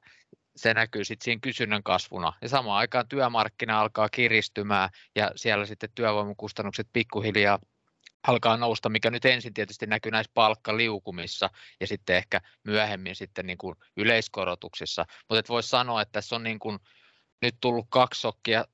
se 0.56 0.74
näkyy 0.74 1.04
sitten 1.04 1.24
siinä 1.24 1.40
kysynnän 1.42 1.82
kasvuna. 1.82 2.32
Ja 2.42 2.48
samaan 2.48 2.78
aikaan 2.78 3.08
työmarkkina 3.08 3.80
alkaa 3.80 4.08
kiristymään 4.08 4.90
ja 5.16 5.30
siellä 5.36 5.66
sitten 5.66 5.90
työvoimakustannukset 5.94 6.88
pikkuhiljaa 6.92 7.58
alkaa 8.28 8.56
nousta, 8.56 8.88
mikä 8.88 9.10
nyt 9.10 9.24
ensin 9.24 9.54
tietysti 9.54 9.86
näkyy 9.86 10.12
näissä 10.12 10.30
palkkaliukumissa 10.34 11.50
ja 11.80 11.86
sitten 11.86 12.16
ehkä 12.16 12.40
myöhemmin 12.64 13.16
sitten 13.16 13.46
niin 13.46 13.58
kuin 13.58 13.76
yleiskorotuksissa. 13.96 15.06
Mutta 15.28 15.52
voisi 15.52 15.68
sanoa, 15.68 16.02
että 16.02 16.12
tässä 16.12 16.36
on 16.36 16.42
niin 16.42 16.58
kuin 16.58 16.78
nyt 17.42 17.56
tullut 17.60 17.86
kaksi 17.88 18.20
sokkia 18.20 18.64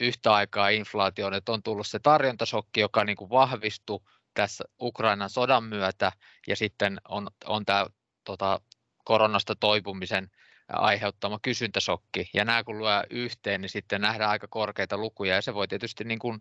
yhtä 0.00 0.34
aikaa 0.34 0.68
inflaatioon, 0.68 1.34
että 1.34 1.52
on 1.52 1.62
tullut 1.62 1.86
se 1.86 1.98
tarjontasokki, 1.98 2.80
joka 2.80 3.04
niin 3.04 3.16
kuin 3.16 3.30
vahvistui 3.30 4.00
tässä 4.34 4.64
Ukrainan 4.80 5.30
sodan 5.30 5.64
myötä 5.64 6.12
ja 6.46 6.56
sitten 6.56 7.00
on, 7.08 7.28
on 7.44 7.64
tämä 7.64 7.86
tota, 8.24 8.60
koronasta 9.04 9.54
toipumisen 9.54 10.30
aiheuttama 10.68 11.38
kysyntäsokki. 11.42 12.30
Ja 12.34 12.44
nämä 12.44 12.64
kun 12.64 12.78
luo 12.78 12.90
yhteen, 13.10 13.60
niin 13.60 13.70
sitten 13.70 14.00
nähdään 14.00 14.30
aika 14.30 14.46
korkeita 14.50 14.96
lukuja 14.96 15.34
ja 15.34 15.42
se 15.42 15.54
voi 15.54 15.68
tietysti 15.68 16.04
niin 16.04 16.18
kuin 16.18 16.40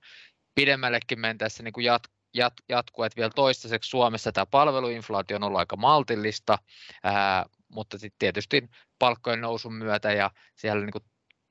pidemmällekin 0.55 1.19
mentäessä 1.19 1.63
niin 1.63 1.73
kuin 1.73 1.85
jat, 1.85 2.03
jat, 2.33 2.53
jatkua, 2.69 3.05
että 3.05 3.17
vielä 3.17 3.31
toistaiseksi 3.35 3.89
Suomessa 3.89 4.31
tämä 4.31 4.45
palveluinflaatio 4.45 5.37
on 5.37 5.43
ollut 5.43 5.59
aika 5.59 5.75
maltillista, 5.75 6.57
ää, 7.03 7.45
mutta 7.67 7.97
sitten 7.97 8.19
tietysti 8.19 8.69
palkkojen 8.99 9.41
nousun 9.41 9.73
myötä 9.73 10.13
ja 10.13 10.31
siellä 10.55 10.81
niin 10.81 10.91
kuin 10.91 11.03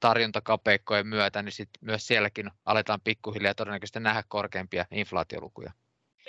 tarjontakapeikkojen 0.05 1.07
myötä, 1.07 1.43
niin 1.43 1.53
sit 1.53 1.69
myös 1.81 2.07
sielläkin 2.07 2.51
aletaan 2.65 3.01
pikkuhiljaa 3.05 3.55
todennäköisesti 3.55 4.01
nähdä 4.01 4.23
korkeampia 4.29 4.87
inflaatiolukuja. 4.91 5.73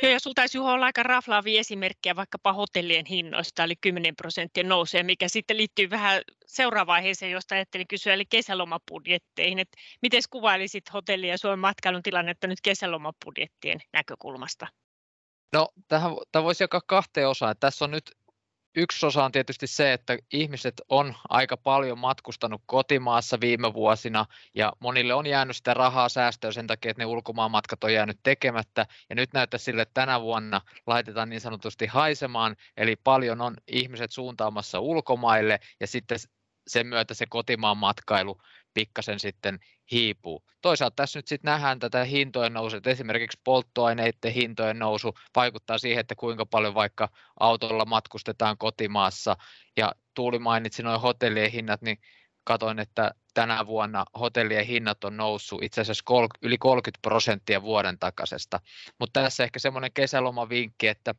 Joo, 0.02 0.12
ja 0.12 0.20
sinulla 0.20 0.34
taisi 0.36 0.58
Juho 0.58 0.72
olla 0.72 0.86
aika 0.86 1.04
raflaavia 1.04 1.60
esimerkkejä 1.60 2.16
vaikkapa 2.16 2.54
hotellien 2.54 3.06
hinnoista, 3.06 3.64
eli 3.64 3.76
10 3.76 4.16
prosenttia 4.16 4.64
nousee, 4.64 5.04
mikä 5.04 5.28
sitten 5.28 5.58
liittyy 5.58 5.90
vähän 5.90 6.22
seuraavaan 6.46 6.88
vaiheeseen, 6.96 7.32
josta 7.32 7.56
ajattelin 7.56 7.88
kysyä, 7.88 8.14
eli 8.14 8.26
kesälomapudjetteihin. 8.26 9.60
Et 9.60 9.70
miten 10.02 10.22
kuvailisit 10.30 10.94
hotelli- 10.94 11.28
ja 11.28 11.38
Suomen 11.38 11.60
matkailun 11.60 12.04
tilannetta 12.04 12.48
nyt 12.48 12.62
kesälomapudjettien 12.64 13.80
näkökulmasta? 13.94 14.68
No, 15.54 15.70
tähän, 15.88 16.12
tämä 16.32 16.44
voisi 16.44 16.64
jakaa 16.64 16.82
kahteen 16.88 17.30
osaan. 17.30 17.56
Tässä 17.60 17.86
on 17.86 17.92
nyt 17.92 18.12
yksi 18.76 19.06
osa 19.06 19.24
on 19.24 19.32
tietysti 19.32 19.68
se, 19.68 19.94
että 19.94 20.18
ihmiset 20.34 20.74
on 20.90 21.16
aika 21.30 21.58
paljon 21.58 22.00
matkustanut 22.00 22.62
kotimaassa 22.66 23.40
viime 23.42 23.74
vuosina 23.74 24.26
ja 24.56 24.74
monille 24.80 25.14
on 25.14 25.28
jäänyt 25.28 25.56
sitä 25.56 25.74
rahaa 25.74 26.10
säästöä 26.10 26.52
sen 26.52 26.68
takia, 26.68 26.92
että 26.92 27.02
ne 27.02 27.06
ulkomaanmatkat 27.06 27.84
on 27.84 27.94
jäänyt 27.94 28.20
tekemättä. 28.24 28.86
Ja 29.10 29.16
nyt 29.16 29.34
näyttää 29.34 29.58
sille, 29.58 29.82
että 29.82 30.02
tänä 30.02 30.22
vuonna 30.22 30.62
laitetaan 30.88 31.30
niin 31.30 31.42
sanotusti 31.42 31.86
haisemaan, 31.86 32.56
eli 32.78 32.96
paljon 32.96 33.42
on 33.42 33.56
ihmiset 33.68 34.12
suuntaamassa 34.12 34.80
ulkomaille 34.80 35.60
ja 35.80 35.88
sitten 35.88 36.20
sen 36.68 36.88
myötä 36.88 37.14
se 37.14 37.26
kotimaan 37.30 37.78
matkailu 37.78 38.42
pikkasen 38.76 39.20
sitten 39.20 39.60
hiipuu. 39.92 40.44
Toisaalta 40.62 40.96
tässä 40.96 41.20
nyt 41.20 41.28
sitten 41.28 41.52
nähdään 41.52 41.80
tätä 41.80 42.04
hintojen 42.04 42.54
nousua, 42.54 42.78
että 42.78 42.90
esimerkiksi 42.90 43.42
polttoaineiden 43.44 44.34
hintojen 44.34 44.80
nousu 44.80 45.14
vaikuttaa 45.36 45.78
siihen, 45.78 46.02
että 46.02 46.16
kuinka 46.16 46.46
paljon 46.46 46.74
vaikka 46.74 47.10
autolla 47.40 47.86
matkustetaan 47.86 48.58
kotimaassa. 48.58 49.38
Ja 49.78 49.92
Tuuli 50.14 50.40
mainitsi 50.40 50.84
noin 50.84 51.02
hotellien 51.02 51.52
hinnat, 51.52 51.82
niin 51.82 51.98
katoin, 52.44 52.80
että 52.80 53.12
tänä 53.34 53.68
vuonna 53.68 54.06
hotellien 54.20 54.66
hinnat 54.66 55.04
on 55.04 55.18
noussut 55.18 55.64
itse 55.64 55.82
asiassa 55.82 56.04
yli 56.42 56.58
30 56.58 57.00
prosenttia 57.02 57.62
vuoden 57.62 58.00
takaisesta. 58.00 58.60
Mutta 59.00 59.22
tässä 59.22 59.44
ehkä 59.44 59.60
semmoinen 59.60 59.94
kesälomavinkki, 59.94 60.88
että 60.88 61.16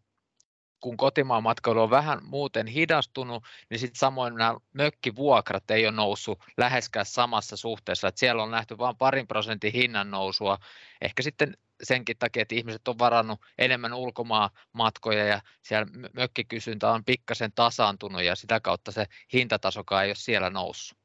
kun 0.80 0.96
kotimaan 0.96 1.42
matkailu 1.42 1.82
on 1.82 1.90
vähän 1.90 2.18
muuten 2.22 2.66
hidastunut, 2.66 3.44
niin 3.70 3.78
sitten 3.78 3.98
samoin 3.98 4.34
nämä 4.34 4.56
mökkivuokrat 4.72 5.70
ei 5.70 5.86
ole 5.86 5.96
noussut 5.96 6.38
läheskään 6.56 7.06
samassa 7.06 7.56
suhteessa. 7.56 8.08
Että 8.08 8.18
siellä 8.18 8.42
on 8.42 8.50
nähty 8.50 8.78
vain 8.78 8.96
parin 8.96 9.26
prosentin 9.26 9.72
hinnan 9.72 10.10
nousua. 10.10 10.58
Ehkä 11.00 11.22
sitten 11.22 11.56
senkin 11.82 12.18
takia, 12.18 12.42
että 12.42 12.54
ihmiset 12.54 12.88
on 12.88 12.98
varannut 12.98 13.40
enemmän 13.58 13.94
ulkomaan 13.94 14.50
matkoja 14.72 15.24
ja 15.24 15.40
siellä 15.62 15.86
mökkikysyntä 16.12 16.90
on 16.90 17.04
pikkasen 17.04 17.52
tasaantunut 17.54 18.22
ja 18.22 18.36
sitä 18.36 18.60
kautta 18.60 18.92
se 18.92 19.06
hintatasokaan 19.32 20.04
ei 20.04 20.10
ole 20.10 20.14
siellä 20.14 20.50
noussut. 20.50 20.98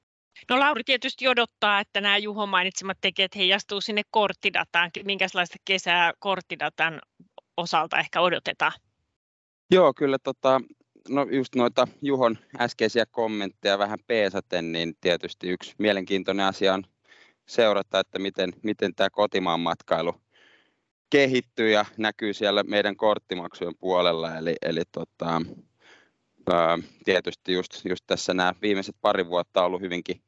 No 0.50 0.60
Lauri 0.60 0.84
tietysti 0.84 1.28
odottaa, 1.28 1.80
että 1.80 2.02
nämä 2.02 2.18
Juho 2.18 2.46
mainitsemat 2.46 2.98
tekijät 3.02 3.36
heijastuu 3.36 3.82
sinne 3.82 4.02
korttidataan. 4.12 4.92
Minkälaista 5.06 5.58
kesää 5.66 6.14
korttidatan 6.20 7.02
osalta 7.58 8.00
ehkä 8.00 8.22
odotetaan? 8.22 8.74
Joo, 9.74 9.94
kyllä 9.94 10.18
tota, 10.24 10.62
no 11.10 11.28
just 11.32 11.56
noita 11.56 11.88
Juhon 12.02 12.38
äskeisiä 12.60 13.06
kommentteja 13.06 13.78
vähän 13.78 14.00
peesaten, 14.08 14.72
niin 14.72 14.96
tietysti 15.02 15.50
yksi 15.50 15.76
mielenkiintoinen 15.78 16.46
asia 16.46 16.74
on 16.74 16.84
seurata, 17.46 18.00
että 18.00 18.20
miten, 18.20 18.54
miten 18.64 18.96
tämä 18.96 19.10
kotimaan 19.10 19.60
matkailu 19.60 20.16
kehittyy 21.10 21.70
ja 21.72 21.86
näkyy 21.98 22.34
siellä 22.34 22.64
meidän 22.64 22.96
korttimaksujen 22.96 23.78
puolella. 23.80 24.38
Eli, 24.38 24.56
eli 24.62 24.82
tota, 24.92 25.42
ää, 26.52 26.78
tietysti 27.06 27.54
just, 27.54 27.86
just 27.86 28.04
tässä 28.08 28.34
nämä 28.34 28.54
viimeiset 28.62 28.96
pari 29.02 29.28
vuotta 29.28 29.62
on 29.62 29.66
ollut 29.66 29.82
hyvinkin, 29.82 30.22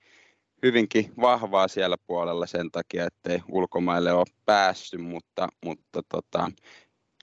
hyvinkin 0.63 1.11
vahvaa 1.21 1.67
siellä 1.67 1.95
puolella 2.07 2.47
sen 2.47 2.71
takia, 2.71 3.05
ettei 3.05 3.39
ulkomaille 3.51 4.13
ole 4.13 4.25
päässyt, 4.45 5.01
mutta, 5.01 5.47
mutta 5.65 6.01
tota, 6.09 6.51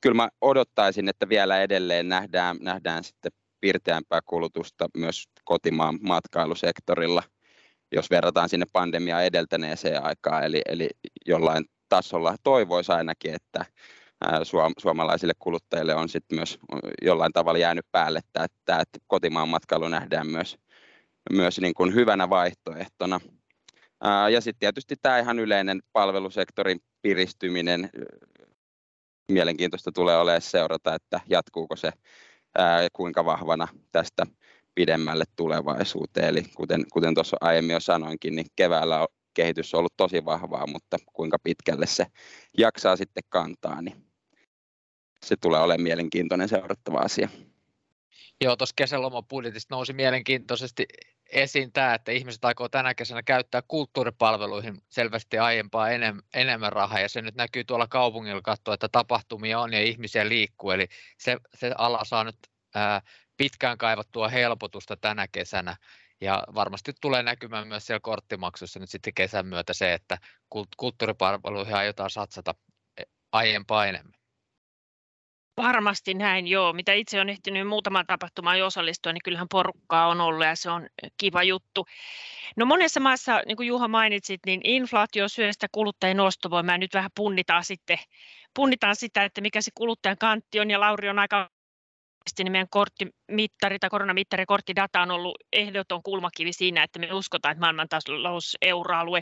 kyllä 0.00 0.14
mä 0.14 0.28
odottaisin, 0.40 1.08
että 1.08 1.28
vielä 1.28 1.62
edelleen 1.62 2.08
nähdään, 2.08 2.56
nähdään 2.60 3.04
sitten 3.04 3.32
pirteämpää 3.60 4.20
kulutusta 4.26 4.88
myös 4.96 5.24
kotimaan 5.44 5.98
matkailusektorilla, 6.02 7.22
jos 7.92 8.10
verrataan 8.10 8.48
sinne 8.48 8.66
pandemiaa 8.72 9.22
edeltäneeseen 9.22 10.04
aikaan. 10.04 10.44
Eli, 10.44 10.62
eli 10.68 10.88
jollain 11.26 11.64
tasolla 11.88 12.36
toivoisi 12.42 12.92
ainakin, 12.92 13.34
että 13.34 13.64
suomalaisille 14.78 15.32
kuluttajille 15.38 15.94
on 15.94 16.08
sitten 16.08 16.38
myös 16.38 16.58
jollain 17.02 17.32
tavalla 17.32 17.58
jäänyt 17.58 17.86
päälle, 17.92 18.18
että, 18.18 18.44
että 18.80 18.98
kotimaan 19.06 19.48
matkailu 19.48 19.88
nähdään 19.88 20.26
myös, 20.26 20.58
myös 21.32 21.60
niin 21.60 21.74
kuin 21.74 21.94
hyvänä 21.94 22.30
vaihtoehtona. 22.30 23.20
Ja 24.32 24.40
sitten 24.40 24.60
tietysti 24.60 24.96
tämä 25.02 25.18
ihan 25.18 25.38
yleinen 25.38 25.80
palvelusektorin 25.92 26.80
piristyminen, 27.02 27.90
mielenkiintoista 29.32 29.92
tulee 29.92 30.16
olemaan 30.16 30.42
seurata, 30.42 30.94
että 30.94 31.20
jatkuuko 31.28 31.76
se 31.76 31.92
ää, 32.58 32.88
kuinka 32.92 33.24
vahvana 33.24 33.68
tästä 33.92 34.26
pidemmälle 34.74 35.24
tulevaisuuteen. 35.36 36.28
Eli 36.28 36.42
kuten, 36.56 36.84
kuten 36.92 37.14
tuossa 37.14 37.36
aiemmin 37.40 37.74
jo 37.74 37.80
sanoinkin, 37.80 38.36
niin 38.36 38.46
keväällä 38.56 39.06
kehitys 39.34 39.74
on 39.74 39.78
ollut 39.78 39.96
tosi 39.96 40.24
vahvaa, 40.24 40.66
mutta 40.66 40.96
kuinka 41.12 41.38
pitkälle 41.42 41.86
se 41.86 42.06
jaksaa 42.58 42.96
sitten 42.96 43.22
kantaa, 43.28 43.82
niin 43.82 44.04
se 45.26 45.36
tulee 45.40 45.60
olemaan 45.60 45.82
mielenkiintoinen 45.82 46.48
seurattava 46.48 46.98
asia. 46.98 47.28
Joo, 48.40 48.56
tuossa 48.56 48.74
kesälomapudjetista 48.76 49.74
nousi 49.74 49.92
mielenkiintoisesti 49.92 50.86
esiin 51.32 51.72
tämä, 51.72 51.94
että 51.94 52.12
ihmiset 52.12 52.44
aikoo 52.44 52.68
tänä 52.68 52.94
kesänä 52.94 53.22
käyttää 53.22 53.62
kulttuuripalveluihin 53.68 54.82
selvästi 54.88 55.38
aiempaa 55.38 55.90
enem, 55.90 56.22
enemmän 56.34 56.72
rahaa, 56.72 57.00
ja 57.00 57.08
se 57.08 57.22
nyt 57.22 57.34
näkyy 57.34 57.64
tuolla 57.64 57.86
kaupungilla 57.86 58.42
katsoa, 58.42 58.74
että 58.74 58.88
tapahtumia 58.88 59.60
on 59.60 59.72
ja 59.72 59.82
ihmisiä 59.82 60.28
liikkuu, 60.28 60.70
eli 60.70 60.88
se, 61.18 61.36
se 61.54 61.72
ala 61.78 62.04
saa 62.04 62.24
nyt 62.24 62.36
ää, 62.74 63.02
pitkään 63.36 63.78
kaivattua 63.78 64.28
helpotusta 64.28 64.96
tänä 64.96 65.28
kesänä, 65.32 65.76
ja 66.20 66.44
varmasti 66.54 66.92
tulee 67.00 67.22
näkymään 67.22 67.68
myös 67.68 67.86
siellä 67.86 68.00
korttimaksussa 68.00 68.80
nyt 68.80 68.90
sitten 68.90 69.14
kesän 69.14 69.46
myötä 69.46 69.72
se, 69.72 69.94
että 69.94 70.18
kulttuuripalveluihin 70.76 71.74
aiotaan 71.74 72.10
satsata 72.10 72.54
e, 72.98 73.02
aiempaa 73.32 73.86
enemmän. 73.86 74.19
Varmasti 75.56 76.14
näin, 76.14 76.46
joo. 76.46 76.72
Mitä 76.72 76.92
itse 76.92 77.20
on 77.20 77.28
ehtinyt 77.28 77.68
muutamaan 77.68 78.06
tapahtumaan 78.06 78.62
osallistua, 78.62 79.12
niin 79.12 79.22
kyllähän 79.24 79.48
porukkaa 79.50 80.06
on 80.06 80.20
ollut 80.20 80.44
ja 80.44 80.56
se 80.56 80.70
on 80.70 80.86
kiva 81.16 81.42
juttu. 81.42 81.86
No 82.56 82.66
monessa 82.66 83.00
maassa, 83.00 83.42
niin 83.46 83.56
kuin 83.56 83.66
Juha 83.66 83.88
mainitsit, 83.88 84.40
niin 84.46 84.60
inflaatio 84.64 85.28
syö 85.28 85.52
sitä 85.52 85.66
kuluttajien 85.72 86.20
ostovoimaa. 86.20 86.78
Nyt 86.78 86.94
vähän 86.94 87.10
punnitaan 87.16 87.64
sitten 87.64 87.98
punnitaan 88.54 88.96
sitä, 88.96 89.24
että 89.24 89.40
mikä 89.40 89.60
se 89.60 89.70
kuluttajan 89.74 90.18
kantti 90.18 90.60
on, 90.60 90.70
ja 90.70 90.80
Lauri 90.80 91.08
on 91.08 91.18
aika 91.18 91.50
niin 92.38 92.52
meidän 92.52 92.68
korttimittari 92.70 93.78
tai 93.78 93.90
koronamittari 93.90 94.46
korttidata 94.46 95.02
on 95.02 95.10
ollut 95.10 95.38
ehdoton 95.52 96.02
kulmakivi 96.02 96.52
siinä, 96.52 96.82
että 96.82 96.98
me 96.98 97.12
uskotaan, 97.12 97.52
että 97.52 97.60
maailmantalous, 97.60 98.56
euroalue 98.62 99.20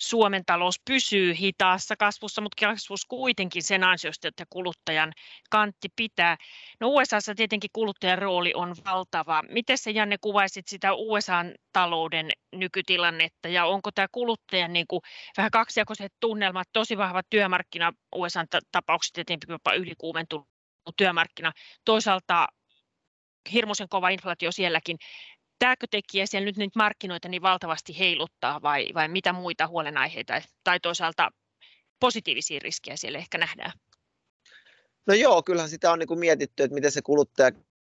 Suomen 0.00 0.42
talous 0.46 0.80
pysyy 0.84 1.34
hitaassa 1.38 1.96
kasvussa, 1.96 2.40
mutta 2.40 2.66
kasvussa 2.66 3.06
kuitenkin 3.08 3.62
sen 3.62 3.84
ansiosta, 3.84 4.28
että 4.28 4.44
kuluttajan 4.50 5.12
kantti 5.50 5.88
pitää. 5.96 6.36
No 6.80 6.88
USAssa 6.88 7.34
tietenkin 7.34 7.70
kuluttajan 7.72 8.18
rooli 8.18 8.54
on 8.54 8.74
valtava. 8.84 9.42
Miten 9.48 9.78
se 9.78 9.90
Janne 9.90 10.16
kuvaisit 10.20 10.68
sitä 10.68 10.92
USAn 10.92 11.54
talouden 11.72 12.30
nykytilannetta 12.52 13.48
ja 13.48 13.64
onko 13.64 13.90
tämä 13.94 14.06
kuluttajan 14.12 14.72
niin 14.72 14.86
kuin 14.88 15.00
vähän 15.36 15.50
kaksijakoiset 15.50 16.12
tunnelmat, 16.20 16.68
tosi 16.72 16.98
vahva 16.98 17.20
työmarkkina 17.30 17.92
USAn 18.14 18.46
tapauksessa 18.72 19.14
tietenkin 19.14 19.52
jopa 19.52 19.74
ylikuumentunut 19.74 20.48
työmarkkina. 20.96 21.52
Toisaalta 21.84 22.46
hirmuisen 23.52 23.88
kova 23.88 24.08
inflaatio 24.08 24.52
sielläkin 24.52 24.98
tämäkö 25.60 25.86
tekijä 25.90 26.26
siellä 26.26 26.44
nyt 26.44 26.56
niitä 26.56 26.78
markkinoita 26.78 27.28
niin 27.28 27.42
valtavasti 27.42 27.98
heiluttaa 27.98 28.62
vai, 28.62 28.88
vai 28.94 29.08
mitä 29.08 29.32
muita 29.32 29.66
huolenaiheita 29.66 30.42
tai 30.64 30.80
toisaalta 30.80 31.30
positiivisia 32.00 32.60
riskejä 32.62 32.96
siellä 32.96 33.18
ehkä 33.18 33.38
nähdään? 33.38 33.72
No 35.06 35.14
joo, 35.14 35.42
kyllähän 35.42 35.70
sitä 35.70 35.92
on 35.92 35.98
niin 35.98 36.06
kuin 36.06 36.20
mietitty, 36.20 36.62
että 36.62 36.74
miten 36.74 36.92
se 36.92 37.02
kuluttaja 37.02 37.50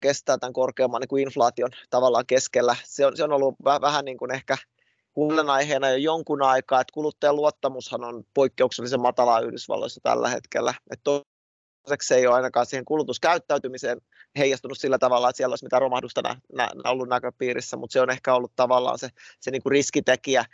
kestää 0.01 0.37
tämän 0.37 0.53
korkeamman 0.53 1.01
niin 1.01 1.07
kuin 1.07 1.23
inflaation 1.23 1.69
tavallaan 1.89 2.25
keskellä. 2.25 2.75
Se 2.83 3.05
on, 3.05 3.17
se 3.17 3.23
on 3.23 3.31
ollut 3.31 3.55
vähän 3.81 4.05
niin 4.05 4.17
kuin 4.17 4.31
ehkä 4.31 4.57
huolenaiheena 5.15 5.89
jo 5.89 5.97
jonkun 5.97 6.41
aikaa, 6.41 6.81
että 6.81 6.93
kuluttajan 6.93 7.35
luottamushan 7.35 8.03
on 8.03 8.23
poikkeuksellisen 8.33 9.01
matalaa 9.01 9.39
Yhdysvalloissa 9.39 10.01
tällä 10.03 10.29
hetkellä. 10.29 10.73
Että 10.91 11.03
se 12.01 12.15
ei 12.15 12.27
ole 12.27 12.35
ainakaan 12.35 12.65
siihen 12.65 12.85
kulutuskäyttäytymiseen 12.85 14.01
heijastunut 14.37 14.77
sillä 14.77 14.97
tavalla, 14.97 15.29
että 15.29 15.37
siellä 15.37 15.53
olisi 15.53 15.65
mitään 15.65 15.81
romahdusta 15.81 16.21
nä, 16.21 16.35
nä, 16.53 16.69
ollut 16.85 17.09
näköpiirissä, 17.09 17.77
mutta 17.77 17.93
se 17.93 18.01
on 18.01 18.09
ehkä 18.09 18.33
ollut 18.33 18.51
tavallaan 18.55 18.99
se, 18.99 19.09
se 19.39 19.51
niin 19.51 19.63
kuin 19.63 19.71
riskitekijä. 19.71 20.45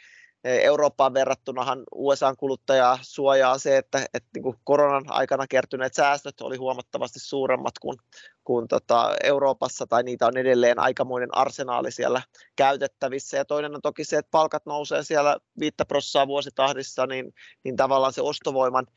E, 0.44 0.56
Eurooppaan 0.56 1.13
verrattunahan 1.13 1.84
USAn 1.96 2.38
kuluttajaa 2.38 3.00
suojaa 3.02 3.58
se, 3.58 3.78
että, 3.78 4.06
että 4.13 4.30
niin 4.36 4.44
kuin 4.44 4.56
koronan 4.63 5.04
aikana 5.08 5.48
kertyneet 5.48 5.94
säästöt 5.94 6.42
oli 6.42 6.58
huomattavasti 6.58 7.20
suuremmat 7.20 7.80
kuin, 7.82 7.98
kuin 8.44 8.68
tota 8.68 9.16
Euroopassa, 9.24 9.88
tai 9.88 10.04
niitä 10.04 10.28
on 10.28 10.38
edelleen 10.38 10.80
aikamoinen 10.80 11.38
arsenaali 11.38 11.92
siellä 11.92 12.22
käytettävissä. 12.56 13.38
Ja 13.38 13.46
toinen 13.46 13.76
on 13.76 13.82
toki 13.82 14.04
se, 14.04 14.18
että 14.18 14.32
palkat 14.32 14.66
nousee 14.66 15.04
siellä 15.04 15.38
5 15.60 15.76
prosenttia 15.88 16.28
vuositahdissa, 16.28 17.08
niin, 17.08 17.34
niin 17.63 17.76
tavallaan 17.76 18.13
se 18.13 18.22
ostovoiman 18.22 18.88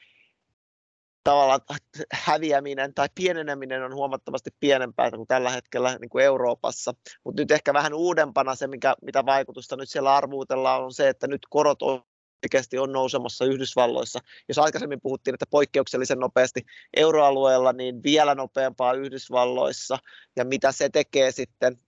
tavallaan 1.25 1.61
häviäminen 2.13 2.95
tai 2.95 3.09
pieneneminen 3.15 3.83
on 3.83 3.95
huomattavasti 3.95 4.51
pienempää 4.61 5.11
kuin 5.11 5.27
tällä 5.27 5.51
hetkellä 5.51 5.97
niin 6.01 6.09
kuin 6.09 6.25
Euroopassa. 6.25 6.95
Mutta 7.25 7.43
nyt 7.43 7.51
ehkä 7.51 7.75
vähän 7.75 7.95
uudempana 7.95 8.55
se, 8.55 8.67
mikä, 8.67 8.95
mitä 9.03 9.27
vaikutusta 9.27 9.77
nyt 9.77 9.91
siellä 9.91 10.15
arvuutellaan, 10.15 10.85
on 10.85 10.93
se, 10.93 11.09
että 11.09 11.29
nyt 11.29 11.47
korot 11.51 11.79
oikeasti 11.83 12.79
on 12.79 12.93
nousemassa 12.93 13.45
Yhdysvalloissa. 13.45 14.19
Jos 14.49 14.59
aikaisemmin 14.59 15.01
puhuttiin, 15.01 15.35
että 15.35 15.47
poikkeuksellisen 15.51 16.19
nopeasti 16.19 16.61
euroalueella, 16.97 17.73
niin 17.73 18.03
vielä 18.03 18.35
nopeampaa 18.35 18.93
Yhdysvalloissa. 18.93 19.99
Ja 20.37 20.45
mitä 20.45 20.73
se 20.73 20.89
tekee 20.89 21.33
sitten 21.33 21.79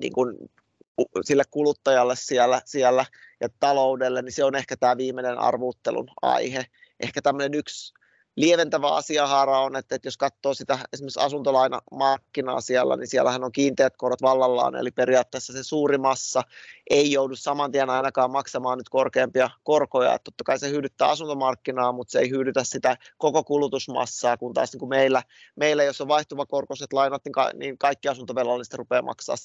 niin 0.00 0.12
kuin 0.12 0.36
sille 1.24 1.42
kuluttajalle 1.50 2.16
siellä, 2.16 2.62
siellä 2.64 3.06
ja 3.40 3.48
taloudelle, 3.60 4.22
niin 4.22 4.32
se 4.32 4.44
on 4.44 4.56
ehkä 4.56 4.76
tämä 4.76 4.96
viimeinen 4.96 5.38
arvuuttelun 5.38 6.08
aihe. 6.22 6.66
Ehkä 7.00 7.22
tämmöinen 7.22 7.54
yksi 7.54 7.94
lieventävä 8.36 8.94
asiahaara 8.94 9.60
on, 9.60 9.76
että, 9.76 9.94
että 9.94 10.06
jos 10.06 10.16
katsoo 10.16 10.54
sitä 10.54 10.78
esimerkiksi 10.92 11.20
asuntolainamarkkinaa 11.20 12.60
siellä, 12.60 12.96
niin 12.96 13.08
siellähän 13.08 13.44
on 13.44 13.52
kiinteät 13.52 13.96
korot 13.96 14.22
vallallaan, 14.22 14.76
eli 14.76 14.90
periaatteessa 14.90 15.52
se 15.52 15.62
suuri 15.62 15.98
massa 15.98 16.42
ei 16.90 17.12
joudu 17.12 17.36
saman 17.36 17.72
tien 17.72 17.90
ainakaan 17.90 18.30
maksamaan 18.30 18.78
nyt 18.78 18.88
korkeampia 18.88 19.50
korkoja. 19.62 20.14
Että 20.14 20.24
totta 20.24 20.44
kai 20.44 20.58
se 20.58 20.70
hyödyttää 20.70 21.08
asuntomarkkinaa, 21.08 21.92
mutta 21.92 22.12
se 22.12 22.18
ei 22.18 22.30
hyödytä 22.30 22.64
sitä 22.64 22.96
koko 23.18 23.44
kulutusmassaa, 23.44 24.36
kun 24.36 24.54
taas 24.54 24.72
niin 24.72 24.78
kuin 24.78 24.88
meillä, 24.88 25.22
meillä, 25.56 25.84
jos 25.84 26.00
on 26.00 26.08
vaihtuvakorkoiset 26.08 26.92
lainat, 26.92 27.24
niin, 27.24 27.32
ka, 27.32 27.50
niin 27.54 27.78
kaikki 27.78 28.08
asuntovelalliset 28.08 28.74
rupeaa 28.74 29.02
maksaa 29.02 29.36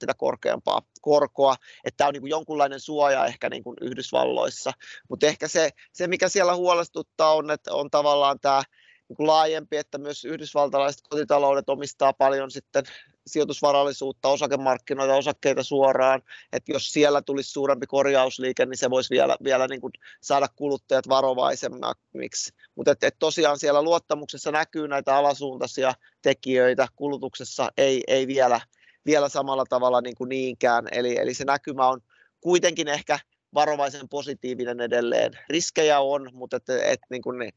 sitä 0.00 0.14
korkeampaa 0.14 0.82
korkoa, 1.00 1.56
että 1.84 1.96
tämä 1.96 2.08
on 2.08 2.14
niin 2.14 2.28
jonkunlainen 2.28 2.80
suoja 2.80 3.26
ehkä 3.26 3.50
niin 3.50 3.64
kuin 3.64 3.76
Yhdysvalloissa, 3.80 4.72
mutta 5.08 5.26
ehkä 5.26 5.48
se, 5.48 5.70
se, 5.92 6.06
mikä 6.06 6.28
siellä 6.28 6.54
huolestuttaa 6.54 7.34
on, 7.34 7.50
että 7.50 7.74
on 7.74 7.90
tavallaan 7.90 8.40
tämä 8.40 8.62
niin 9.08 9.16
kuin 9.16 9.26
laajempi, 9.26 9.76
että 9.76 9.98
myös 9.98 10.24
yhdysvaltalaiset 10.24 11.02
kotitaloudet 11.08 11.68
omistaa 11.68 12.12
paljon 12.12 12.50
sitten 12.50 12.84
sijoitusvarallisuutta, 13.26 14.28
osakemarkkinoita, 14.28 15.14
osakkeita 15.14 15.62
suoraan, 15.62 16.22
että 16.52 16.72
jos 16.72 16.92
siellä 16.92 17.22
tulisi 17.22 17.50
suurempi 17.50 17.86
korjausliike, 17.86 18.66
niin 18.66 18.78
se 18.78 18.90
voisi 18.90 19.10
vielä, 19.10 19.36
vielä 19.44 19.66
niin 19.66 19.80
kuin 19.80 19.92
saada 20.20 20.48
kuluttajat 20.56 21.08
varovaisemmiksi. 21.08 22.52
Mutta 22.74 22.90
et, 22.90 23.04
et 23.04 23.16
tosiaan 23.18 23.58
siellä 23.58 23.82
luottamuksessa 23.82 24.50
näkyy 24.50 24.88
näitä 24.88 25.16
alasuuntaisia 25.16 25.94
tekijöitä, 26.22 26.88
kulutuksessa 26.96 27.68
ei, 27.76 28.02
ei 28.06 28.26
vielä, 28.26 28.60
vielä 29.06 29.28
samalla 29.28 29.64
tavalla 29.68 30.00
niin 30.00 30.14
kuin 30.14 30.28
niinkään. 30.28 30.88
Eli, 30.92 31.16
eli 31.18 31.34
se 31.34 31.44
näkymä 31.44 31.88
on 31.88 32.00
kuitenkin 32.40 32.88
ehkä 32.88 33.18
varovaisen 33.54 34.08
positiivinen 34.08 34.80
edelleen. 34.80 35.32
Riskejä 35.48 36.00
on, 36.00 36.30
mutta 36.32 36.56
et, 36.56 36.68
et, 36.68 37.00
niin 37.10 37.22
kuin 37.22 37.38
ne, 37.38 37.50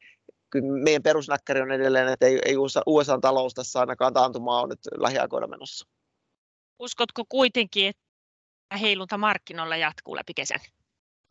kyllä 0.49 0.83
meidän 0.83 1.03
perusnäkkäri 1.03 1.61
on 1.61 1.71
edelleen, 1.71 2.07
että 2.07 2.25
ei, 2.25 2.39
ei 2.45 2.57
USA, 2.57 2.81
USA-talous 2.85 3.53
tässä 3.53 3.79
ainakaan 3.79 4.13
taantumaa 4.13 4.61
on 4.61 4.69
nyt 4.69 4.79
lähiaikoina 4.97 5.47
menossa. 5.47 5.87
Uskotko 6.79 7.23
kuitenkin, 7.29 7.87
että 7.87 8.77
heilunta 8.77 9.17
markkinoilla 9.17 9.77
jatkuu 9.77 10.15
läpi 10.15 10.33
kesän? 10.33 10.59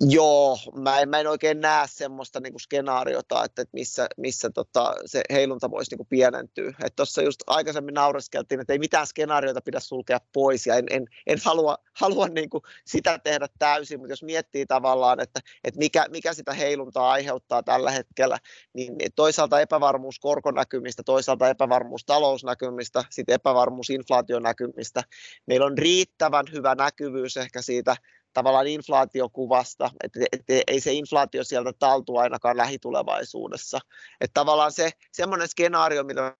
Joo, 0.01 0.59
mä 0.75 1.01
en, 1.01 1.09
mä 1.09 1.21
en 1.21 1.27
oikein 1.27 1.61
näe 1.61 1.87
semmoista 1.89 2.41
niin 2.41 2.53
kuin 2.53 2.61
skenaariota, 2.61 3.45
että, 3.45 3.63
että 3.63 3.75
missä, 3.75 4.07
missä 4.17 4.51
tota, 4.51 4.95
se 5.07 5.23
heilunta 5.31 5.71
voisi 5.71 5.91
niin 5.91 5.99
kuin 5.99 6.07
pienentyä. 6.09 6.73
Tuossa 6.97 7.23
just 7.23 7.41
aikaisemmin 7.47 7.95
naureskeltiin, 7.95 8.61
että 8.61 8.73
ei 8.73 8.79
mitään 8.79 9.07
skenaariota 9.07 9.61
pidä 9.61 9.81
sulkea 9.81 10.21
pois 10.33 10.67
ja 10.67 10.75
en, 10.75 10.85
en, 10.91 11.07
en 11.27 11.39
halua, 11.45 11.77
halua 12.01 12.29
niin 12.29 12.51
kuin 12.51 12.63
sitä 12.85 13.19
tehdä 13.19 13.47
täysin, 13.59 13.99
mutta 13.99 14.13
jos 14.13 14.23
miettii 14.23 14.67
tavallaan, 14.67 15.21
että, 15.21 15.41
että 15.65 15.79
mikä, 15.79 16.07
mikä 16.11 16.35
sitä 16.35 16.53
heiluntaa 16.53 17.11
aiheuttaa 17.11 17.63
tällä 17.63 17.91
hetkellä, 17.91 18.39
niin, 18.73 18.99
niin 18.99 19.13
toisaalta 19.15 19.61
epävarmuus 19.61 20.19
korkonäkymistä, 20.19 21.03
toisaalta 21.03 21.49
epävarmuus 21.49 22.05
talousnäkymistä, 22.05 23.05
sitten 23.11 23.35
epävarmuus 23.35 23.91
inflaationäkymistä. 23.91 25.03
Meillä 25.47 25.67
on 25.67 25.79
riittävän 25.79 26.47
hyvä 26.53 26.75
näkyvyys 26.75 27.37
ehkä 27.37 27.63
siitä 27.63 27.97
tavallaan 28.37 28.67
inflaatiokuvasta, 28.67 29.91
että 30.05 30.21
et, 30.33 30.41
et, 30.49 30.63
ei 30.67 30.81
se 30.81 30.93
inflaatio 30.93 31.45
sieltä 31.45 31.73
taltu 31.79 32.17
ainakaan 32.17 32.57
lähitulevaisuudessa. 32.57 33.79
Että 34.21 34.35
tavallaan 34.35 34.73
se 34.73 34.91
semmoinen 35.13 35.49
skenaario, 35.49 36.05
mitä 36.05 36.37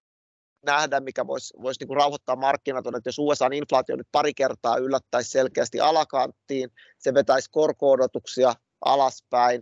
nähdään, 0.65 1.03
mikä 1.03 1.27
voisi 1.27 1.53
vois 1.61 1.79
niinku 1.79 1.95
rauhoittaa 1.95 2.35
markkinat, 2.35 2.87
on, 2.87 2.95
että 2.95 3.07
jos 3.07 3.19
USA-inflaatio 3.19 3.95
nyt 3.95 4.07
pari 4.11 4.33
kertaa 4.33 4.77
yllättäisi 4.77 5.29
selkeästi 5.29 5.79
alakanttiin, 5.79 6.69
se 6.97 7.13
vetäisi 7.13 7.49
korko-odotuksia 7.51 8.53
alaspäin, 8.85 9.61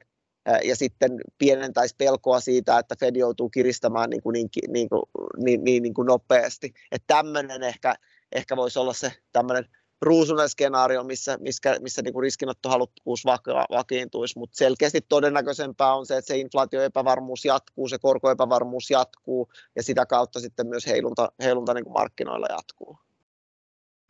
ja 0.63 0.75
sitten 0.75 1.11
pienentäisi 1.37 1.95
pelkoa 1.97 2.39
siitä, 2.39 2.79
että 2.79 2.95
Fed 2.99 3.15
joutuu 3.15 3.49
kiristämään 3.49 4.09
niin, 4.09 4.21
kuin 4.21 4.33
niin, 4.33 4.49
niin, 4.69 4.89
niin, 5.37 5.63
niin, 5.63 5.83
niin 5.83 5.93
kuin 5.93 6.05
nopeasti. 6.05 6.73
Että 6.91 7.15
tämmöinen 7.15 7.63
ehkä, 7.63 7.95
ehkä 8.31 8.55
voisi 8.55 8.79
olla 8.79 8.93
se 8.93 9.11
tämmöinen 9.31 9.65
ruusunen 10.01 10.49
skenaario, 10.49 11.03
missä, 11.03 11.38
missä, 11.41 11.75
missä 11.81 12.01
niin 12.01 12.21
riskinottohalukkuus 12.21 13.25
vakiintuisi, 13.71 14.39
mutta 14.39 14.58
selkeästi 14.58 15.01
todennäköisempää 15.01 15.95
on 15.95 16.05
se, 16.05 16.17
että 16.17 16.27
se 16.27 16.38
inflaatioepävarmuus 16.38 17.45
jatkuu, 17.45 17.88
se 17.88 17.97
korkoepävarmuus 17.99 18.89
jatkuu 18.89 19.51
ja 19.75 19.84
sitä 19.84 20.05
kautta 20.05 20.39
sitten 20.39 20.67
myös 20.67 20.88
heilunta, 20.88 21.31
heilunta 21.43 21.73
niin 21.73 21.84
kuin 21.84 21.93
markkinoilla 21.93 22.47
jatkuu. 22.49 22.99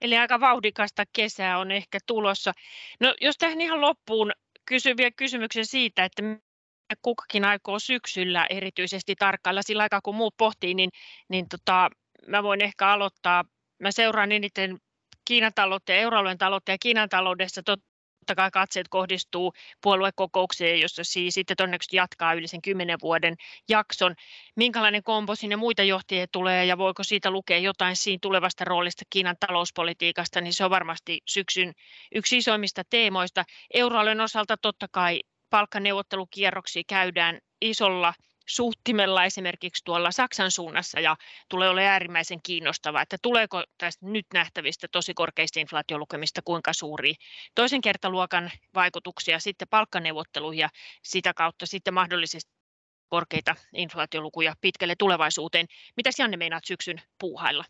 Eli 0.01 0.17
aika 0.17 0.39
vauhdikasta 0.39 1.03
kesää 1.13 1.59
on 1.59 1.71
ehkä 1.71 1.99
tulossa. 2.05 2.51
No 2.99 3.15
jos 3.21 3.37
tähän 3.37 3.61
ihan 3.61 3.81
loppuun 3.81 4.31
kysyn 4.65 4.97
vielä 4.97 5.11
kysymyksen 5.11 5.65
siitä, 5.65 6.05
että 6.05 6.23
kukakin 7.01 7.45
aikoo 7.45 7.79
syksyllä 7.79 8.45
erityisesti 8.49 9.15
tarkkailla 9.19 9.61
sillä 9.61 9.83
aikaa, 9.83 10.01
kun 10.01 10.15
muut 10.15 10.37
pohtii, 10.37 10.73
niin, 10.73 10.89
niin 11.29 11.49
tota, 11.49 11.89
mä 12.27 12.43
voin 12.43 12.61
ehkä 12.61 12.87
aloittaa. 12.87 13.43
Mä 13.79 13.91
seuraan 13.91 14.31
eniten 14.31 14.77
Kiinan 15.25 15.51
taloutta 15.55 15.91
ja 15.91 15.97
euroalueen 15.97 16.37
taloutta 16.37 16.71
ja 16.71 16.77
Kiinan 16.77 17.09
taloudessa 17.09 17.63
totta 17.63 18.35
kai 18.35 18.51
katseet 18.51 18.87
kohdistuu 18.89 19.53
puoluekokoukseen, 19.81 20.79
jossa 20.79 21.03
siis 21.03 21.33
sitten 21.33 21.57
todennäköisesti 21.57 21.97
jatkaa 21.97 22.33
yli 22.33 22.47
sen 22.47 22.61
kymmenen 22.61 22.97
vuoden 23.01 23.35
jakson. 23.69 24.15
Minkälainen 24.55 25.03
kombo 25.03 25.35
sinne 25.35 25.55
muita 25.55 25.83
johtajia 25.83 26.25
tulee 26.31 26.65
ja 26.65 26.77
voiko 26.77 27.03
siitä 27.03 27.31
lukea 27.31 27.57
jotain 27.57 27.95
siinä 27.95 28.19
tulevasta 28.21 28.65
roolista 28.65 29.05
Kiinan 29.09 29.35
talouspolitiikasta, 29.47 30.41
niin 30.41 30.53
se 30.53 30.65
on 30.65 30.69
varmasti 30.69 31.21
syksyn 31.27 31.73
yksi 32.15 32.37
isoimmista 32.37 32.83
teemoista. 32.89 33.43
Euroalueen 33.73 34.21
osalta 34.21 34.57
totta 34.57 34.87
kai 34.91 35.19
palkkaneuvottelukierroksia 35.49 36.83
käydään 36.87 37.39
isolla 37.61 38.13
suhtimella 38.45 39.25
esimerkiksi 39.25 39.83
tuolla 39.85 40.11
Saksan 40.11 40.51
suunnassa 40.51 40.99
ja 40.99 41.15
tulee 41.49 41.69
olemaan 41.69 41.91
äärimmäisen 41.91 42.39
kiinnostavaa, 42.43 43.01
että 43.01 43.17
tuleeko 43.21 43.63
tästä 43.77 44.05
nyt 44.05 44.25
nähtävistä 44.33 44.87
tosi 44.91 45.13
korkeista 45.13 45.59
inflaatiolukemista 45.59 46.41
kuinka 46.45 46.73
suuri 46.73 47.13
toisen 47.55 47.81
kertaluokan 47.81 48.51
vaikutuksia 48.75 49.39
sitten 49.39 49.67
palkkaneuvotteluihin 49.67 50.61
ja 50.61 50.69
sitä 51.03 51.33
kautta 51.33 51.65
sitten 51.65 51.93
mahdollisesti 51.93 52.51
korkeita 53.09 53.55
inflaatiolukuja 53.73 54.55
pitkälle 54.61 54.95
tulevaisuuteen. 54.99 55.67
Mitä 55.97 56.09
Janne 56.19 56.37
meinaat 56.37 56.65
syksyn 56.65 57.01
puuhailla? 57.19 57.65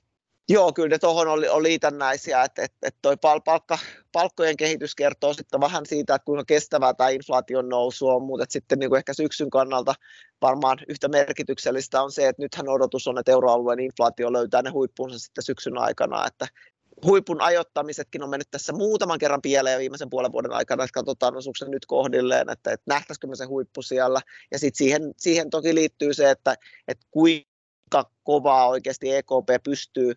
Joo, 0.50 0.74
kyllä 0.74 0.90
ne 0.90 1.00
tuohon 1.00 1.28
oli, 1.28 1.50
oli 1.50 1.68
liitännäisiä, 1.68 2.44
että, 2.44 2.64
että, 2.64 2.78
että 2.82 3.00
toi 3.02 3.18
pal- 3.18 3.42
palkka, 3.46 3.78
palkkojen 4.12 4.58
kehitys 4.58 4.96
kertoo 4.96 5.34
sitten 5.34 5.60
vähän 5.60 5.86
siitä, 5.86 6.16
että 6.16 6.26
kuinka 6.26 6.46
kestävää 6.46 6.94
tämä 6.94 7.10
inflaation 7.10 7.70
nousu 7.70 8.08
on, 8.08 8.24
mutta 8.24 8.46
sitten 8.50 8.80
niin 8.80 8.90
kuin 8.90 8.98
ehkä 8.98 9.14
syksyn 9.14 9.50
kannalta 9.50 9.94
varmaan 10.42 10.78
yhtä 10.88 11.08
merkityksellistä 11.08 12.02
on 12.02 12.12
se, 12.12 12.28
että 12.28 12.42
nythän 12.42 12.70
odotus 12.70 13.08
on, 13.08 13.18
että 13.18 13.32
euroalueen 13.32 13.80
inflaatio 13.80 14.34
löytää 14.34 14.62
ne 14.62 14.70
huippunsa 14.70 15.20
sitten 15.20 15.44
syksyn 15.44 15.78
aikana, 15.78 16.28
että 16.28 16.48
huipun 17.06 17.42
ajoittamisetkin 17.42 18.24
on 18.24 18.30
mennyt 18.30 18.52
tässä 18.52 18.74
muutaman 18.74 19.20
kerran 19.20 19.42
pieleen 19.42 19.80
viimeisen 19.80 20.10
puolen 20.10 20.32
vuoden 20.32 20.54
aikana, 20.54 20.84
että 20.84 20.94
katsotaan 20.94 21.38
osuuko 21.38 21.56
se 21.58 21.70
nyt 21.70 21.86
kohdilleen, 21.86 22.50
että, 22.50 22.72
että 22.72 22.94
nähtäisikö 22.94 23.28
me 23.28 23.36
se 23.36 23.46
huippu 23.46 23.82
siellä. 23.82 24.22
Ja 24.52 24.60
sitten 24.60 24.78
siihen, 24.78 25.14
siihen 25.18 25.50
toki 25.50 25.76
liittyy 25.76 26.14
se, 26.14 26.30
että, 26.30 26.56
että 26.88 27.08
kuinka 27.12 28.12
kovaa 28.24 28.68
oikeasti 28.68 29.16
EKP 29.16 29.64
pystyy 29.64 30.14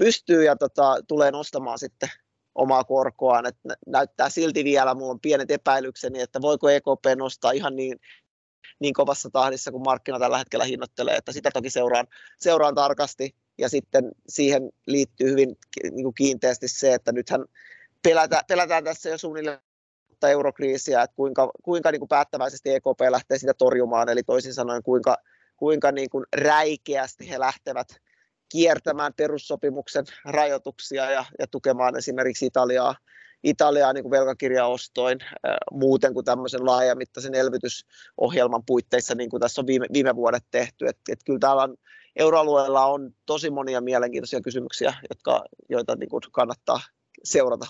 pystyy 0.00 0.44
ja 0.44 0.56
tota, 0.56 0.96
tulee 1.08 1.30
nostamaan 1.30 1.78
sitten 1.78 2.08
omaa 2.54 2.84
korkoaan. 2.84 3.46
Et 3.46 3.56
näyttää 3.86 4.28
silti 4.28 4.64
vielä, 4.64 4.94
minulla 4.94 5.12
on 5.12 5.20
pienet 5.20 5.50
epäilykseni, 5.50 6.20
että 6.20 6.40
voiko 6.40 6.68
EKP 6.68 7.04
nostaa 7.16 7.50
ihan 7.50 7.76
niin, 7.76 8.00
niin 8.78 8.94
kovassa 8.94 9.30
tahdissa, 9.32 9.70
kun 9.70 9.84
markkina 9.84 10.18
tällä 10.18 10.38
hetkellä 10.38 10.64
hinnoittelee, 10.64 11.16
että 11.16 11.32
sitä 11.32 11.50
toki 11.54 11.70
seuraan, 11.70 12.06
seuraan 12.38 12.74
tarkasti. 12.74 13.34
Ja 13.58 13.68
sitten 13.68 14.12
siihen 14.28 14.70
liittyy 14.86 15.30
hyvin 15.30 15.56
niin 15.90 16.04
kuin 16.04 16.14
kiinteästi 16.14 16.68
se, 16.68 16.94
että 16.94 17.12
nythän 17.12 17.44
pelätään, 18.02 18.42
pelätään 18.48 18.84
tässä 18.84 19.08
jo 19.08 19.18
suunnilleen 19.18 19.58
eurokriisiä, 20.30 21.02
että 21.02 21.16
kuinka, 21.16 21.50
kuinka 21.62 21.90
niin 21.90 22.00
kuin 22.00 22.08
päättäväisesti 22.08 22.74
EKP 22.74 23.00
lähtee 23.10 23.38
sitä 23.38 23.54
torjumaan, 23.54 24.08
eli 24.08 24.22
toisin 24.22 24.54
sanoen 24.54 24.82
kuinka, 24.82 25.16
kuinka 25.56 25.92
niin 25.92 26.10
kuin 26.10 26.24
räikeästi 26.36 27.30
he 27.30 27.38
lähtevät 27.38 28.00
kiertämään 28.52 29.14
perussopimuksen 29.16 30.04
rajoituksia 30.24 31.10
ja, 31.10 31.24
ja 31.38 31.46
tukemaan 31.46 31.96
esimerkiksi 31.96 32.46
Italiaa, 32.46 32.94
Italiaa 33.44 33.92
niin 33.92 34.10
velkakirjaostoin 34.10 35.18
äh, 35.22 35.56
muuten 35.72 36.14
kuin 36.14 36.24
tämmöisen 36.24 36.66
laajamittaisen 36.66 37.34
elvytysohjelman 37.34 38.62
puitteissa, 38.66 39.14
niin 39.14 39.30
kuin 39.30 39.40
tässä 39.40 39.60
on 39.60 39.66
viime, 39.66 39.86
viime 39.92 40.16
vuodet 40.16 40.44
tehty. 40.50 40.86
Et, 40.86 40.98
et 41.08 41.20
kyllä 41.26 41.38
täällä 41.38 41.62
on, 41.62 41.76
euroalueella 42.16 42.86
on 42.86 43.14
tosi 43.26 43.50
monia 43.50 43.80
mielenkiintoisia 43.80 44.40
kysymyksiä, 44.40 44.94
jotka, 45.10 45.44
joita 45.68 45.96
niin 45.96 46.08
kuin 46.08 46.22
kannattaa 46.32 46.80
seurata. 47.24 47.66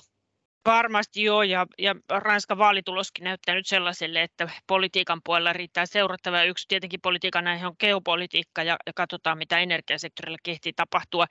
Varmasti 0.67 1.23
joo, 1.23 1.43
ja, 1.43 1.67
ja 1.79 1.95
Ranskan 2.11 2.59
vaalituloskin 2.59 3.25
näyttää 3.25 3.55
nyt 3.55 3.67
sellaiselle, 3.67 4.23
että 4.23 4.51
politiikan 4.67 5.21
puolella 5.25 5.53
riittää 5.53 5.87
seurattava. 5.87 6.43
Yksi 6.43 6.69
tietenkin 6.69 7.01
politiikan 7.01 7.45
näihin 7.45 7.67
on 7.67 7.75
geopolitiikka, 7.79 8.63
ja, 8.63 8.77
ja 8.87 8.93
katsotaan, 8.97 9.39
mitä 9.39 9.59
energiasektorilla 9.59 10.39
kehtii 10.43 10.73
tapahtua. 10.73 11.27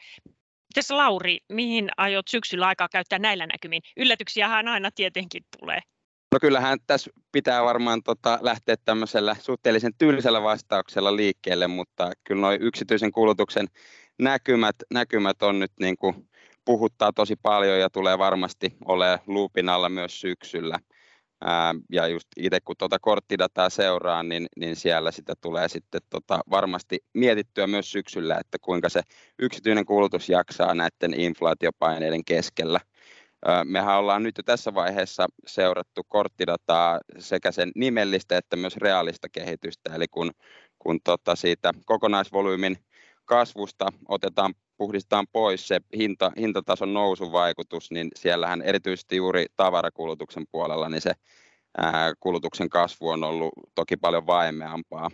Mites 0.75 0.91
Lauri, 0.91 1.37
mihin 1.49 1.89
aiot 1.97 2.27
syksyllä 2.27 2.67
aikaa 2.67 2.87
käyttää 2.91 3.19
näillä 3.19 3.45
näkymin? 3.45 3.81
Yllätyksiähän 3.97 4.67
aina 4.67 4.89
tietenkin 4.95 5.43
tulee. 5.59 5.79
No 6.31 6.39
kyllähän 6.41 6.79
tässä 6.87 7.11
pitää 7.31 7.63
varmaan 7.63 8.03
tota, 8.03 8.39
lähteä 8.41 8.75
tämmöisellä 8.85 9.35
suhteellisen 9.39 9.93
tylsällä 9.97 10.43
vastauksella 10.43 11.15
liikkeelle, 11.15 11.67
mutta 11.67 12.11
kyllä 12.23 12.41
nuo 12.41 12.51
yksityisen 12.59 13.11
kulutuksen 13.11 13.67
näkymät, 14.19 14.75
näkymät 14.93 15.43
on 15.43 15.59
nyt 15.59 15.71
niin 15.79 15.97
kuin 15.97 16.28
puhuttaa 16.69 17.13
tosi 17.13 17.35
paljon 17.35 17.79
ja 17.79 17.89
tulee 17.89 18.17
varmasti 18.17 18.77
olemaan 18.85 19.19
luupin 19.27 19.69
alla 19.69 19.89
myös 19.89 20.21
syksyllä. 20.21 20.79
Ää, 21.41 21.75
ja 21.91 22.07
just 22.07 22.27
itse 22.37 22.59
kun 22.65 22.75
tuota 22.77 22.97
korttidataa 23.01 23.69
seuraa, 23.69 24.23
niin, 24.23 24.47
niin 24.57 24.75
siellä 24.75 25.11
sitä 25.11 25.33
tulee 25.41 25.69
sitten 25.69 26.01
tota 26.09 26.39
varmasti 26.49 26.99
mietittyä 27.13 27.67
myös 27.67 27.91
syksyllä, 27.91 28.37
että 28.39 28.57
kuinka 28.61 28.89
se 28.89 29.01
yksityinen 29.39 29.85
kulutus 29.85 30.29
jaksaa 30.29 30.75
näiden 30.75 31.19
inflaatiopaineiden 31.19 32.25
keskellä. 32.25 32.79
Mehän 33.63 33.97
ollaan 33.97 34.23
nyt 34.23 34.37
jo 34.37 34.43
tässä 34.43 34.73
vaiheessa 34.73 35.27
seurattu 35.47 36.01
korttidataa 36.07 36.99
sekä 37.19 37.51
sen 37.51 37.71
nimellistä 37.75 38.37
että 38.37 38.55
myös 38.55 38.77
reaalista 38.77 39.29
kehitystä, 39.29 39.95
eli 39.95 40.07
kun, 40.07 40.31
kun 40.79 40.99
tota 41.03 41.35
siitä 41.35 41.71
kokonaisvolyymin 41.85 42.77
kasvusta 43.25 43.85
otetaan, 44.07 44.53
puhdistetaan 44.79 45.27
pois 45.31 45.67
se 45.67 45.79
hinta, 45.97 46.31
hintatason 46.37 46.93
nousun 46.93 47.31
vaikutus, 47.31 47.91
niin 47.91 48.07
siellähän 48.15 48.61
erityisesti 48.61 49.15
juuri 49.15 49.45
tavarakulutuksen 49.55 50.43
puolella 50.51 50.89
niin 50.89 51.01
se 51.01 51.13
ää, 51.77 52.13
kulutuksen 52.19 52.69
kasvu 52.69 53.09
on 53.09 53.23
ollut 53.23 53.53
toki 53.75 53.97
paljon 53.97 54.27
vaimeampaa 54.27 55.09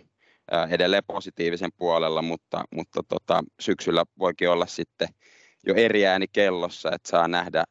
edelleen 0.70 1.02
positiivisen 1.06 1.70
puolella, 1.76 2.22
mutta, 2.22 2.64
mutta 2.74 3.00
tota, 3.08 3.44
syksyllä 3.60 4.04
voikin 4.18 4.50
olla 4.50 4.66
sitten 4.66 5.08
jo 5.66 5.74
eri 5.74 6.06
ääni 6.06 6.26
kellossa, 6.32 6.92
että 6.92 7.08
saa 7.08 7.28
nähdä, 7.28 7.64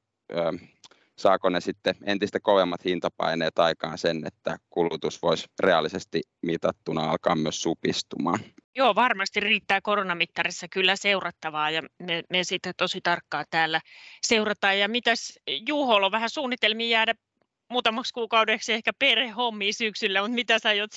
saako 1.18 1.50
ne 1.50 1.62
sitten 1.62 1.96
entistä 2.04 2.40
kovemmat 2.40 2.86
hintapaineet 2.86 3.60
aikaan 3.60 3.98
sen, 3.98 4.28
että 4.28 4.58
kulutus 4.70 5.22
voisi 5.22 5.48
reaalisesti 5.60 6.22
mitattuna 6.42 7.12
alkaa 7.12 7.36
myös 7.36 7.62
supistumaan. 7.62 8.40
Joo, 8.76 8.96
varmasti 8.96 9.40
riittää 9.40 9.82
koronamittarissa 9.82 10.68
kyllä 10.68 10.96
seurattavaa 10.96 11.70
ja 11.70 11.82
me, 12.00 12.24
me 12.30 12.44
sitä 12.44 12.72
tosi 12.78 13.02
tarkkaa 13.02 13.44
täällä 13.50 13.82
seurataan. 14.22 14.80
Ja 14.80 14.88
mitäs 14.88 15.40
Juholla 15.68 16.06
on 16.06 16.12
vähän 16.12 16.30
suunnitelmia 16.30 16.90
jäädä 16.90 17.16
muutamaksi 17.70 18.14
kuukaudeksi 18.14 18.74
ehkä 18.74 18.92
perhehommiin 19.00 19.74
syksyllä, 19.74 20.22
mutta 20.22 20.36
mitä 20.36 20.60
sä 20.60 20.70
aiot 20.70 20.92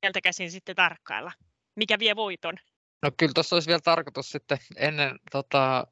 sieltä 0.00 0.20
käsin 0.20 0.50
sitten 0.50 0.76
tarkkailla? 0.76 1.32
Mikä 1.76 1.98
vie 1.98 2.16
voiton? 2.16 2.54
No 3.02 3.10
kyllä 3.16 3.32
tuossa 3.34 3.56
olisi 3.56 3.68
vielä 3.68 3.80
tarkoitus 3.80 4.30
sitten 4.30 4.58
ennen 4.76 5.18
tota, 5.32 5.86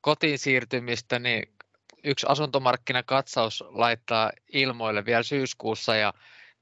kotiin 0.00 0.38
siirtymistä, 0.38 1.18
niin 1.18 1.54
yksi 2.04 2.26
asuntomarkkinakatsaus 2.28 3.64
laittaa 3.68 4.30
ilmoille 4.52 5.04
vielä 5.04 5.22
syyskuussa 5.22 5.96
ja 5.96 6.12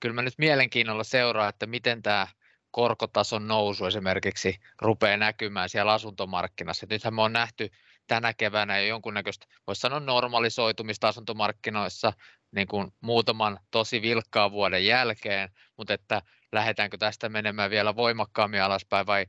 kyllä 0.01 0.15
mä 0.15 0.23
nyt 0.23 0.35
mielenkiinnolla 0.39 1.05
seuraan, 1.05 1.49
että 1.49 1.67
miten 1.67 2.03
tämä 2.03 2.27
korkotason 2.71 3.49
nousu 3.49 3.87
esimerkiksi 3.87 4.61
rupeaa 4.83 5.17
näkymään 5.17 5.69
siellä 5.69 5.93
asuntomarkkinassa. 5.93 6.87
Nythän 6.91 7.15
me 7.15 7.23
on 7.23 7.33
nähty 7.33 7.71
tänä 8.07 8.35
keväänä 8.35 8.79
jo 8.79 8.87
jonkunnäköistä, 8.87 9.47
voisi 9.67 9.81
sanoa 9.81 10.01
normalisoitumista 10.01 11.09
asuntomarkkinoissa 11.09 12.13
niin 12.53 12.69
kuin 12.69 12.93
muutaman 13.01 13.59
tosi 13.71 14.03
vilkkaan 14.03 14.53
vuoden 14.53 14.87
jälkeen, 14.87 15.49
mutta 15.77 15.95
että 15.95 16.23
lähdetäänkö 16.53 16.99
tästä 16.99 17.29
menemään 17.29 17.71
vielä 17.71 17.97
voimakkaammin 17.97 18.63
alaspäin 18.63 19.07
vai 19.07 19.27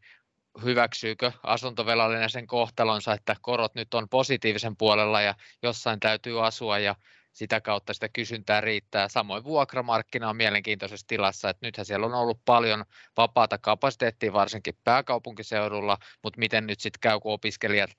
hyväksyykö 0.64 1.32
asuntovelallinen 1.44 2.30
sen 2.30 2.48
kohtalonsa, 2.48 3.14
että 3.14 3.36
korot 3.42 3.76
nyt 3.76 3.94
on 3.94 4.10
positiivisen 4.10 4.78
puolella 4.78 5.22
ja 5.22 5.36
jossain 5.64 6.00
täytyy 6.00 6.46
asua 6.46 6.80
ja 6.80 6.96
sitä 7.34 7.62
kautta 7.62 7.94
sitä 7.94 8.10
kysyntää 8.10 8.62
riittää. 8.62 9.08
Samoin 9.08 9.44
vuokramarkkina 9.44 10.30
on 10.30 10.36
mielenkiintoisessa 10.36 11.08
tilassa, 11.08 11.50
että 11.50 11.66
nythän 11.66 11.86
siellä 11.86 12.06
on 12.06 12.14
ollut 12.14 12.42
paljon 12.46 12.86
vapaata 13.18 13.58
kapasiteettia 13.58 14.34
varsinkin 14.34 14.78
pääkaupunkiseudulla, 14.84 15.98
mutta 16.24 16.40
miten 16.40 16.68
nyt 16.68 16.80
sitten 16.80 17.00
käy, 17.00 17.20
kun 17.20 17.34
opiskelijat 17.34 17.90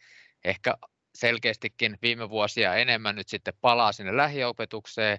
ehkä 0.45 0.75
selkeästikin 1.15 1.99
viime 2.03 2.31
vuosia 2.31 2.75
enemmän 2.75 3.17
nyt 3.17 3.29
sitten 3.29 3.55
palaa 3.61 3.93
sinne 3.93 4.17
lähiopetukseen 4.17 5.19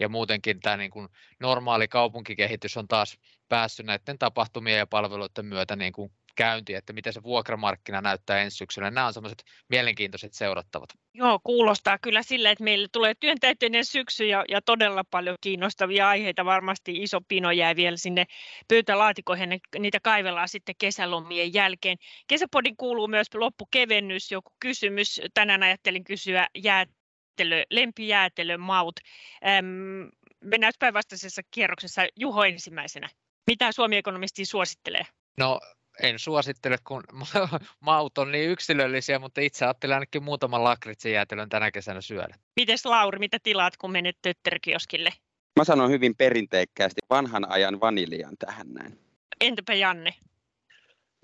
ja 0.00 0.08
muutenkin 0.08 0.60
tämä 0.60 0.76
niin 0.76 0.90
kuin 0.90 1.08
normaali 1.40 1.88
kaupunkikehitys 1.88 2.76
on 2.76 2.88
taas 2.88 3.18
päässyt 3.48 3.86
näiden 3.86 4.18
tapahtumien 4.18 4.78
ja 4.78 4.86
palveluiden 4.86 5.46
myötä 5.46 5.76
niin 5.76 5.92
kuin 5.92 6.12
käyntiin, 6.34 6.78
että 6.78 6.92
miten 6.92 7.12
se 7.12 7.22
vuokramarkkina 7.22 8.00
näyttää 8.00 8.38
ensi 8.38 8.56
syksyllä. 8.56 8.90
Nämä 8.90 9.06
on 9.06 9.12
sellaiset 9.12 9.44
mielenkiintoiset 9.68 10.34
seurattavat. 10.34 10.88
Joo, 11.14 11.40
kuulostaa 11.44 11.98
kyllä 11.98 12.22
sillä, 12.22 12.50
että 12.50 12.64
meille 12.64 12.88
tulee 12.92 13.14
työntäyteinen 13.20 13.84
syksy 13.84 14.26
ja, 14.26 14.44
ja 14.48 14.62
todella 14.62 15.04
paljon 15.10 15.36
kiinnostavia 15.40 16.08
aiheita. 16.08 16.44
Varmasti 16.44 17.02
iso 17.02 17.20
pino 17.28 17.50
jää 17.50 17.76
vielä 17.76 17.96
sinne 17.96 18.24
pöytälaatikoihin, 18.68 19.60
niitä 19.78 19.98
kaivellaan 20.02 20.48
sitten 20.48 20.74
kesälomien 20.78 21.54
jälkeen. 21.54 21.96
Kesäpodin 22.26 22.76
kuuluu 22.76 23.08
myös 23.08 23.26
loppukevennys, 23.34 24.32
joku 24.32 24.50
kysymys. 24.60 25.20
Tänään 25.34 25.62
ajattelin 25.62 26.04
kysyä 26.04 26.46
jäätelö, 26.54 27.64
lempijäätelön 27.70 28.60
maut. 28.60 29.00
Ähm, 29.46 29.66
mennään 30.44 30.72
päinvastaisessa 30.78 31.42
kierroksessa 31.50 32.02
Juho 32.16 32.44
ensimmäisenä. 32.44 33.08
Mitä 33.46 33.72
Suomi-ekonomisti 33.72 34.44
suosittelee? 34.44 35.02
No 35.38 35.60
en 36.02 36.18
suosittele, 36.18 36.76
kun 36.84 37.02
maut 37.80 38.18
on 38.18 38.32
niin 38.32 38.50
yksilöllisiä, 38.50 39.18
mutta 39.18 39.40
itse 39.40 39.64
ajattelen 39.64 39.94
ainakin 39.94 40.22
muutaman 40.22 40.64
lakritsijäätelön 40.64 41.48
tänä 41.48 41.70
kesänä 41.70 42.00
syödä. 42.00 42.34
Mites 42.56 42.86
Lauri, 42.86 43.18
mitä 43.18 43.38
tilaat, 43.42 43.76
kun 43.76 43.92
menet 43.92 44.16
tötterkioskille? 44.22 45.10
Mä 45.58 45.64
sanon 45.64 45.90
hyvin 45.90 46.16
perinteikkäästi 46.16 47.00
vanhan 47.10 47.50
ajan 47.50 47.80
vaniljan 47.80 48.36
tähän 48.38 48.66
näin. 48.72 48.98
Entäpä 49.40 49.74
Janne? 49.74 50.14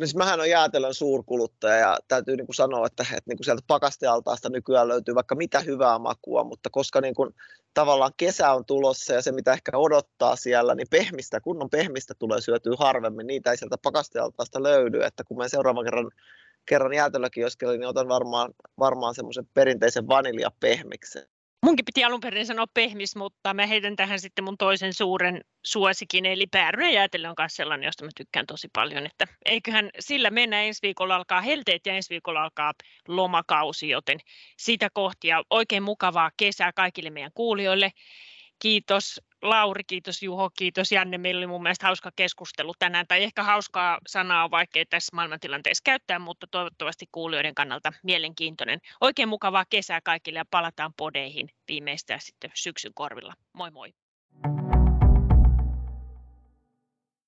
No 0.00 0.06
siis 0.06 0.16
mähän 0.16 0.40
on 0.40 0.50
jäätelön 0.50 0.94
suurkuluttaja 0.94 1.76
ja 1.76 1.98
täytyy 2.08 2.36
niin 2.36 2.46
kuin 2.46 2.54
sanoa, 2.54 2.86
että, 2.86 3.02
että 3.02 3.22
niin 3.26 3.36
kuin 3.36 3.44
sieltä 3.44 3.62
pakastealtaasta 3.66 4.48
nykyään 4.48 4.88
löytyy 4.88 5.14
vaikka 5.14 5.34
mitä 5.34 5.60
hyvää 5.60 5.98
makua, 5.98 6.44
mutta 6.44 6.70
koska 6.70 7.00
niin 7.00 7.14
kuin 7.14 7.34
tavallaan 7.74 8.12
kesä 8.16 8.52
on 8.52 8.64
tulossa 8.64 9.14
ja 9.14 9.22
se 9.22 9.32
mitä 9.32 9.52
ehkä 9.52 9.78
odottaa 9.78 10.36
siellä, 10.36 10.74
niin 10.74 10.86
pehmistä, 10.90 11.40
kunnon 11.40 11.70
pehmistä 11.70 12.14
tulee 12.18 12.40
syötyä 12.40 12.74
harvemmin, 12.78 13.26
niitä 13.26 13.50
ei 13.50 13.56
sieltä 13.56 13.76
pakastealtaasta 13.82 14.62
löydy, 14.62 15.02
että 15.02 15.24
kun 15.24 15.36
mä 15.36 15.48
seuraavan 15.48 15.84
kerran, 15.84 16.10
kerran 16.66 16.92
jäätelökioskelle, 16.92 17.76
niin 17.76 17.88
otan 17.88 18.08
varmaan, 18.08 18.54
varmaan 18.78 19.14
semmoisen 19.14 19.48
perinteisen 19.54 20.08
vaniljapehmiksen. 20.08 21.26
Munkin 21.70 21.84
piti 21.84 22.04
alun 22.04 22.20
perin 22.20 22.46
sanoa 22.46 22.66
pehmis, 22.74 23.16
mutta 23.16 23.54
mä 23.54 23.66
heitän 23.66 23.96
tähän 23.96 24.20
sitten 24.20 24.44
mun 24.44 24.58
toisen 24.58 24.94
suuren 24.94 25.40
suosikin, 25.62 26.26
eli 26.26 26.46
päärynä 26.46 26.90
jäätelö 26.90 27.28
on 27.28 27.34
myös 27.38 27.56
sellainen, 27.56 27.86
josta 27.86 28.04
mä 28.04 28.10
tykkään 28.16 28.46
tosi 28.46 28.68
paljon. 28.72 29.06
Että 29.06 29.26
eiköhän 29.44 29.90
sillä 29.98 30.30
mennä, 30.30 30.62
ensi 30.62 30.82
viikolla 30.82 31.16
alkaa 31.16 31.40
helteet 31.40 31.86
ja 31.86 31.94
ensi 31.94 32.10
viikolla 32.10 32.42
alkaa 32.42 32.72
lomakausi, 33.08 33.88
joten 33.88 34.18
sitä 34.56 34.88
kohti 34.94 35.28
ja 35.28 35.42
oikein 35.50 35.82
mukavaa 35.82 36.30
kesää 36.36 36.72
kaikille 36.72 37.10
meidän 37.10 37.32
kuulijoille. 37.34 37.92
Kiitos 38.58 39.20
Lauri, 39.42 39.84
kiitos 39.84 40.22
Juho, 40.22 40.50
kiitos 40.50 40.92
Janne. 40.92 41.18
Meillä 41.18 41.38
oli 41.38 41.46
mun 41.46 41.62
mielestä 41.62 41.86
hauska 41.86 42.10
keskustelu 42.16 42.72
tänään, 42.78 43.06
tai 43.06 43.22
ehkä 43.22 43.42
hauskaa 43.42 43.98
sanaa 44.06 44.44
on 44.44 44.50
vaikea 44.50 44.84
tässä 44.90 45.16
maailmantilanteessa 45.16 45.82
käyttää, 45.84 46.18
mutta 46.18 46.46
toivottavasti 46.46 47.06
kuulijoiden 47.12 47.54
kannalta 47.54 47.92
mielenkiintoinen. 48.02 48.80
Oikein 49.00 49.28
mukavaa 49.28 49.64
kesää 49.70 50.00
kaikille 50.00 50.38
ja 50.38 50.44
palataan 50.50 50.92
podeihin 50.96 51.48
viimeistään 51.68 52.20
sitten 52.20 52.50
syksyn 52.54 52.94
korvilla. 52.94 53.34
Moi 53.52 53.70
moi! 53.70 53.94